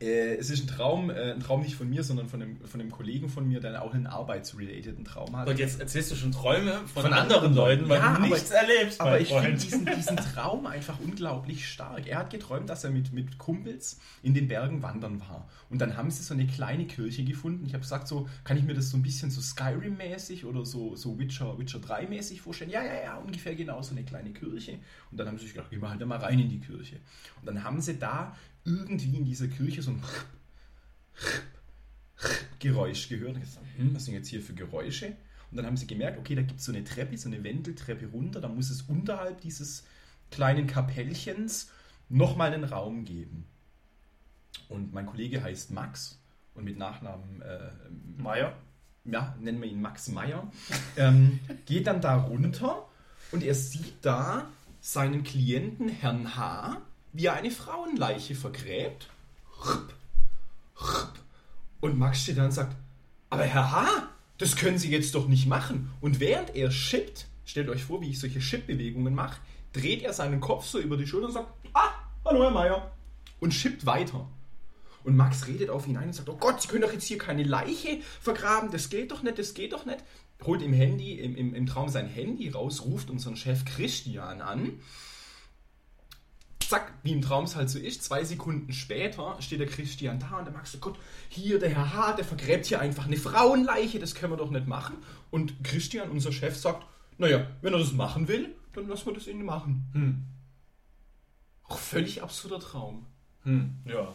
äh, 0.00 0.36
es 0.36 0.48
ist 0.50 0.62
ein 0.64 0.66
Traum, 0.66 1.10
äh, 1.10 1.32
ein 1.32 1.40
Traum 1.40 1.60
nicht 1.62 1.76
von 1.76 1.88
mir, 1.90 2.02
sondern 2.02 2.26
von 2.28 2.40
einem, 2.42 2.56
von 2.64 2.80
einem 2.80 2.90
Kollegen 2.90 3.28
von 3.28 3.46
mir, 3.46 3.60
der 3.60 3.82
auch 3.82 3.92
einen 3.92 4.06
arbeitsrelateden 4.06 5.04
Traum 5.04 5.36
hat. 5.36 5.48
und 5.48 5.58
jetzt 5.58 5.78
erzählst 5.80 6.10
du 6.10 6.16
schon 6.16 6.32
Träume 6.32 6.72
von, 6.92 7.02
Von 7.02 7.12
anderen 7.12 7.20
anderen 7.44 7.54
Leuten, 7.54 7.88
weil 7.88 7.98
Ja, 7.98 8.10
du 8.12 8.16
aber- 8.24 8.26
nichts 8.34 8.50
erlebst. 8.50 9.00
Aber 9.00 9.20
ich 9.20 9.28
finde 9.28 9.52
diesen, 9.52 9.84
diesen 9.86 10.16
Traum 10.34 10.66
einfach 10.66 10.98
unglaublich 11.00 11.68
stark. 11.68 12.06
Er 12.06 12.18
hat 12.20 12.30
geträumt, 12.30 12.68
dass 12.70 12.84
er 12.84 12.90
mit, 12.90 13.12
mit 13.12 13.36
Kumpels 13.38 13.98
in 14.22 14.32
den 14.34 14.48
Bergen 14.48 14.82
wandern 14.82 15.20
war. 15.20 15.48
Und 15.68 15.80
dann 15.80 15.96
haben 15.96 16.10
sie 16.10 16.22
so 16.22 16.34
eine 16.34 16.46
kleine 16.46 16.86
Kirche 16.86 17.22
gefunden. 17.24 17.64
Ich 17.66 17.74
habe 17.74 17.82
gesagt, 17.82 18.08
so 18.08 18.28
kann 18.42 18.56
ich 18.56 18.64
mir 18.64 18.74
das 18.74 18.90
so 18.90 18.96
ein 18.96 19.02
bisschen 19.02 19.30
so 19.30 19.40
Skyrim-mäßig 19.40 20.44
oder 20.46 20.64
so, 20.64 20.96
so 20.96 21.18
Witcher, 21.18 21.58
Witcher 21.58 21.78
3-mäßig 21.78 22.40
vorstellen. 22.40 22.70
Ja, 22.70 22.82
ja, 22.82 23.02
ja, 23.04 23.16
ungefähr 23.18 23.54
genau 23.54 23.82
so 23.82 23.92
eine 23.92 24.02
kleine 24.04 24.30
Kirche. 24.30 24.78
Und 25.10 25.18
dann 25.20 25.26
haben 25.28 25.38
sie 25.38 25.44
sich 25.44 25.54
gedacht, 25.54 25.70
gehen 25.70 25.80
wir 25.82 25.90
halt 25.90 26.04
mal 26.06 26.18
rein 26.18 26.38
in 26.38 26.48
die 26.48 26.60
Kirche. 26.60 26.96
Und 27.40 27.46
dann 27.46 27.62
haben 27.62 27.80
sie 27.80 27.98
da 27.98 28.34
irgendwie 28.64 29.16
in 29.16 29.24
dieser 29.24 29.48
Kirche 29.48 29.82
so 29.82 29.92
ein 29.92 30.02
Geräusch 32.58 33.08
gehört. 33.08 33.34
Und 33.34 33.40
gesagt, 33.40 33.66
hm, 33.76 33.94
was 33.94 34.04
sind 34.04 34.14
jetzt 34.14 34.28
hier 34.28 34.42
für 34.42 34.54
Geräusche? 34.54 35.16
Und 35.50 35.56
dann 35.56 35.66
haben 35.66 35.76
sie 35.76 35.86
gemerkt, 35.86 36.18
okay, 36.18 36.34
da 36.34 36.42
gibt 36.42 36.60
es 36.60 36.66
so 36.66 36.72
eine 36.72 36.84
Treppe, 36.84 37.16
so 37.16 37.28
eine 37.28 37.42
Wendeltreppe 37.42 38.06
runter, 38.06 38.40
da 38.40 38.48
muss 38.48 38.70
es 38.70 38.82
unterhalb 38.82 39.40
dieses 39.40 39.84
kleinen 40.30 40.66
Kapellchens 40.68 41.70
nochmal 42.08 42.52
einen 42.52 42.64
Raum 42.64 43.04
geben. 43.04 43.46
Und 44.68 44.92
mein 44.92 45.06
Kollege 45.06 45.42
heißt 45.42 45.72
Max 45.72 46.20
und 46.54 46.64
mit 46.64 46.78
Nachnamen, 46.78 47.42
äh, 47.42 47.70
Meier? 48.16 48.56
ja, 49.04 49.34
nennen 49.40 49.60
wir 49.60 49.68
ihn 49.68 49.80
Max 49.80 50.08
Meyer, 50.08 50.50
ähm, 50.96 51.40
geht 51.66 51.86
dann 51.86 52.00
da 52.00 52.16
runter 52.16 52.86
und 53.32 53.42
er 53.42 53.54
sieht 53.54 53.94
da 54.02 54.48
seinen 54.80 55.24
Klienten 55.24 55.88
Herrn 55.88 56.36
H., 56.36 56.80
wie 57.12 57.26
er 57.26 57.34
eine 57.34 57.50
Frauenleiche 57.50 58.34
vergräbt. 58.34 59.08
Und 61.80 61.98
Max 61.98 62.22
steht 62.22 62.38
da 62.38 62.44
und 62.44 62.52
sagt, 62.52 62.76
aber 63.30 63.44
Herr 63.44 63.70
H., 63.72 64.08
das 64.38 64.56
können 64.56 64.78
Sie 64.78 64.90
jetzt 64.90 65.14
doch 65.14 65.28
nicht 65.28 65.46
machen. 65.46 65.90
Und 66.00 66.18
während 66.20 66.54
er 66.56 66.70
schippt, 66.70 67.26
stellt 67.44 67.68
euch 67.68 67.84
vor, 67.84 68.00
wie 68.00 68.10
ich 68.10 68.20
solche 68.20 68.40
Chip-Bewegungen 68.40 69.14
mache, 69.14 69.40
dreht 69.72 70.02
er 70.02 70.12
seinen 70.12 70.40
Kopf 70.40 70.66
so 70.66 70.78
über 70.78 70.96
die 70.96 71.06
Schulter 71.06 71.26
und 71.28 71.34
sagt, 71.34 71.52
ah, 71.74 71.90
hallo 72.24 72.42
Herr 72.44 72.50
Meier. 72.50 72.90
Und 73.38 73.52
schippt 73.52 73.86
weiter. 73.86 74.26
Und 75.04 75.16
Max 75.16 75.46
redet 75.46 75.70
auf 75.70 75.86
ihn 75.86 75.96
ein 75.96 76.08
und 76.08 76.14
sagt, 76.14 76.28
oh 76.28 76.36
Gott, 76.36 76.60
Sie 76.60 76.68
können 76.68 76.82
doch 76.82 76.92
jetzt 76.92 77.06
hier 77.06 77.18
keine 77.18 77.42
Leiche 77.42 78.00
vergraben, 78.20 78.70
das 78.70 78.90
geht 78.90 79.10
doch 79.10 79.22
nicht, 79.22 79.38
das 79.38 79.54
geht 79.54 79.72
doch 79.72 79.86
nicht. 79.86 80.02
Holt 80.44 80.62
im 80.62 80.72
Handy, 80.72 81.18
im, 81.18 81.36
im, 81.36 81.54
im 81.54 81.66
Traum 81.66 81.88
sein 81.88 82.06
Handy 82.06 82.48
raus, 82.48 82.82
ruft 82.84 83.10
unseren 83.10 83.36
Chef 83.36 83.64
Christian 83.64 84.40
an. 84.40 84.80
Zack, 86.70 86.92
wie 87.02 87.10
im 87.10 87.20
Traum 87.20 87.46
es 87.46 87.56
halt 87.56 87.68
so 87.68 87.80
ist, 87.80 88.04
zwei 88.04 88.22
Sekunden 88.22 88.72
später 88.72 89.36
steht 89.40 89.58
der 89.58 89.66
Christian 89.66 90.20
da 90.20 90.38
und 90.38 90.44
der 90.44 90.52
Max 90.52 90.70
sagt, 90.70 90.84
Gott, 90.84 90.96
hier 91.28 91.58
der 91.58 91.70
Herr 91.70 91.92
H., 91.94 92.12
der 92.12 92.24
vergräbt 92.24 92.64
hier 92.66 92.78
einfach 92.80 93.06
eine 93.06 93.16
Frauenleiche, 93.16 93.98
das 93.98 94.14
können 94.14 94.32
wir 94.32 94.36
doch 94.36 94.50
nicht 94.52 94.68
machen. 94.68 94.98
Und 95.32 95.64
Christian, 95.64 96.10
unser 96.10 96.30
Chef, 96.30 96.56
sagt, 96.56 96.86
naja, 97.18 97.44
wenn 97.60 97.72
er 97.72 97.80
das 97.80 97.90
machen 97.92 98.28
will, 98.28 98.54
dann 98.72 98.86
lassen 98.86 99.06
wir 99.06 99.14
das 99.14 99.26
ihn 99.26 99.44
machen. 99.44 99.84
Hm. 99.94 100.24
Auch 101.64 101.78
völlig 101.78 102.22
absurder 102.22 102.60
Traum. 102.60 103.04
Hm. 103.42 103.74
Ja. 103.84 104.06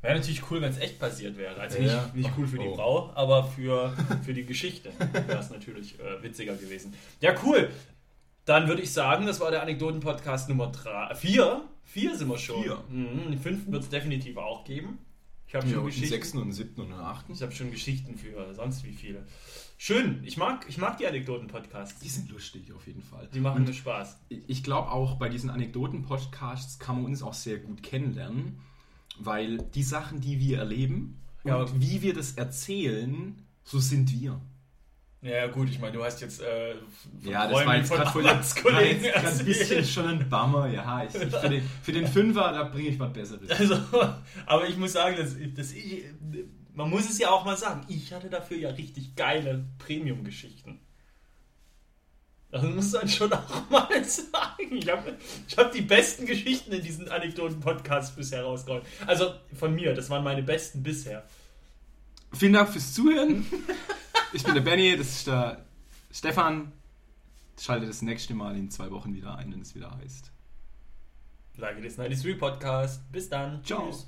Wäre 0.00 0.14
natürlich 0.18 0.48
cool, 0.48 0.60
wenn 0.60 0.70
es 0.70 0.78
echt 0.78 1.00
passiert 1.00 1.36
wäre. 1.36 1.60
Also 1.60 1.78
Ja. 1.78 2.04
nicht, 2.04 2.14
nicht 2.14 2.30
cool 2.38 2.46
für 2.46 2.58
die 2.58 2.66
Oh. 2.68 2.74
Frau, 2.76 3.12
aber 3.16 3.42
für, 3.48 3.92
für 4.24 4.32
die 4.32 4.44
Geschichte 4.44 4.92
wäre 5.12 5.38
es 5.40 5.50
natürlich 5.50 5.98
äh, 5.98 6.22
witziger 6.22 6.54
gewesen. 6.54 6.94
Ja, 7.20 7.34
cool. 7.44 7.68
Dann 8.44 8.66
würde 8.68 8.82
ich 8.82 8.92
sagen, 8.92 9.26
das 9.26 9.40
war 9.40 9.50
der 9.50 9.62
Anekdoten-Podcast 9.62 10.48
Nummer 10.48 10.68
3. 10.68 11.14
4? 11.14 11.64
4 11.84 12.16
sind 12.16 12.28
wir 12.28 12.38
schon. 12.38 12.62
Vier. 12.62 12.82
Mhm. 12.88 13.30
Den 13.30 13.38
fünften 13.38 13.72
wird 13.72 13.84
es 13.84 13.88
definitiv 13.88 14.36
auch 14.36 14.64
geben. 14.64 14.98
Ich 15.46 15.54
habe 15.54 15.66
schon, 15.66 15.76
den 15.80 15.86
Geschichten- 15.86 16.08
sechsten 16.08 16.38
und 16.38 16.52
siebten 16.52 16.80
und 16.80 16.88
den 16.90 16.98
achten. 16.98 17.32
ich 17.34 17.42
hab 17.42 17.52
schon 17.52 17.70
Geschichten 17.70 18.16
für 18.16 18.54
sonst 18.54 18.84
wie 18.84 18.92
viele. 18.92 19.26
Schön. 19.76 20.22
Ich 20.24 20.36
mag, 20.38 20.64
ich 20.68 20.78
mag 20.78 20.96
die 20.96 21.06
Anekdoten-Podcasts. 21.06 22.00
Die 22.00 22.08
sind 22.08 22.30
lustig 22.30 22.72
auf 22.72 22.86
jeden 22.86 23.02
Fall. 23.02 23.28
Die 23.34 23.40
machen 23.40 23.64
mir 23.64 23.74
Spaß. 23.74 24.18
Ich 24.28 24.64
glaube 24.64 24.90
auch, 24.90 25.16
bei 25.16 25.28
diesen 25.28 25.50
Anekdoten-Podcasts 25.50 26.78
kann 26.78 26.96
man 26.96 27.04
uns 27.06 27.22
auch 27.22 27.34
sehr 27.34 27.58
gut 27.58 27.82
kennenlernen, 27.82 28.60
weil 29.18 29.58
die 29.58 29.82
Sachen, 29.82 30.20
die 30.20 30.40
wir 30.40 30.58
erleben 30.58 31.18
Ja. 31.44 31.56
und 31.56 31.80
wie 31.80 32.00
wir 32.02 32.14
das 32.14 32.32
erzählen, 32.32 33.36
so 33.64 33.78
sind 33.78 34.10
wir. 34.12 34.40
Ja, 35.22 35.46
gut, 35.46 35.68
ich 35.68 35.78
meine, 35.78 35.92
du 35.92 36.04
hast 36.04 36.20
jetzt 36.20 36.42
äh, 36.42 36.74
von 37.22 37.84
voll 37.84 38.26
Arbeitskollegen 38.26 38.26
war 38.26 38.34
jetzt 38.34 38.56
grad 38.56 39.38
ein 39.38 39.44
bisschen 39.44 39.84
schon 39.84 40.06
ein 40.08 40.28
Bummer. 40.28 40.66
Ja, 40.66 41.04
ich, 41.04 41.14
ich, 41.14 41.36
für, 41.36 41.48
den, 41.48 41.70
für 41.80 41.92
den 41.92 42.08
Fünfer, 42.08 42.52
da 42.52 42.64
bringe 42.64 42.88
ich 42.88 42.98
was 42.98 43.12
Besseres. 43.12 43.48
Also, 43.48 43.76
aber 44.46 44.68
ich 44.68 44.76
muss 44.76 44.94
sagen, 44.94 45.16
dass, 45.16 45.36
dass 45.54 45.72
ich, 45.72 46.06
man 46.74 46.90
muss 46.90 47.08
es 47.08 47.20
ja 47.20 47.30
auch 47.30 47.44
mal 47.44 47.56
sagen, 47.56 47.86
ich 47.88 48.12
hatte 48.12 48.30
dafür 48.30 48.56
ja 48.56 48.70
richtig 48.70 49.14
geile 49.14 49.64
Premium-Geschichten. 49.78 50.80
Das 52.50 52.64
muss 52.64 52.92
man 52.92 53.08
schon 53.08 53.32
auch 53.32 53.70
mal 53.70 54.04
sagen. 54.04 54.72
Ich 54.72 54.90
habe 54.90 55.16
ich 55.46 55.56
hab 55.56 55.70
die 55.70 55.82
besten 55.82 56.26
Geschichten 56.26 56.72
in 56.72 56.82
diesen 56.82 57.08
Anekdoten-Podcasts 57.08 58.16
bisher 58.16 58.42
rausgeholt. 58.42 58.82
Also 59.06 59.34
von 59.54 59.72
mir, 59.72 59.94
das 59.94 60.10
waren 60.10 60.24
meine 60.24 60.42
besten 60.42 60.82
bisher. 60.82 61.22
Vielen 62.32 62.54
Dank 62.54 62.70
fürs 62.70 62.92
Zuhören. 62.92 63.46
Ich 64.34 64.44
bin 64.44 64.54
der 64.54 64.62
Benny, 64.62 64.96
das 64.96 65.08
ist 65.08 65.26
der 65.26 65.64
Stefan. 66.10 66.72
Schalte 67.60 67.86
das 67.86 68.00
nächste 68.00 68.34
Mal 68.34 68.56
in 68.56 68.70
zwei 68.70 68.90
Wochen 68.90 69.14
wieder 69.14 69.36
ein, 69.36 69.52
wenn 69.52 69.60
es 69.60 69.74
wieder 69.74 69.94
heißt. 69.98 70.32
Like 71.56 71.78
It 71.78 71.84
Is 71.84 71.96
93 71.96 72.38
Podcast. 72.38 73.12
Bis 73.12 73.28
dann. 73.28 73.62
Ciao. 73.62 73.88
Tschüss. 73.90 74.06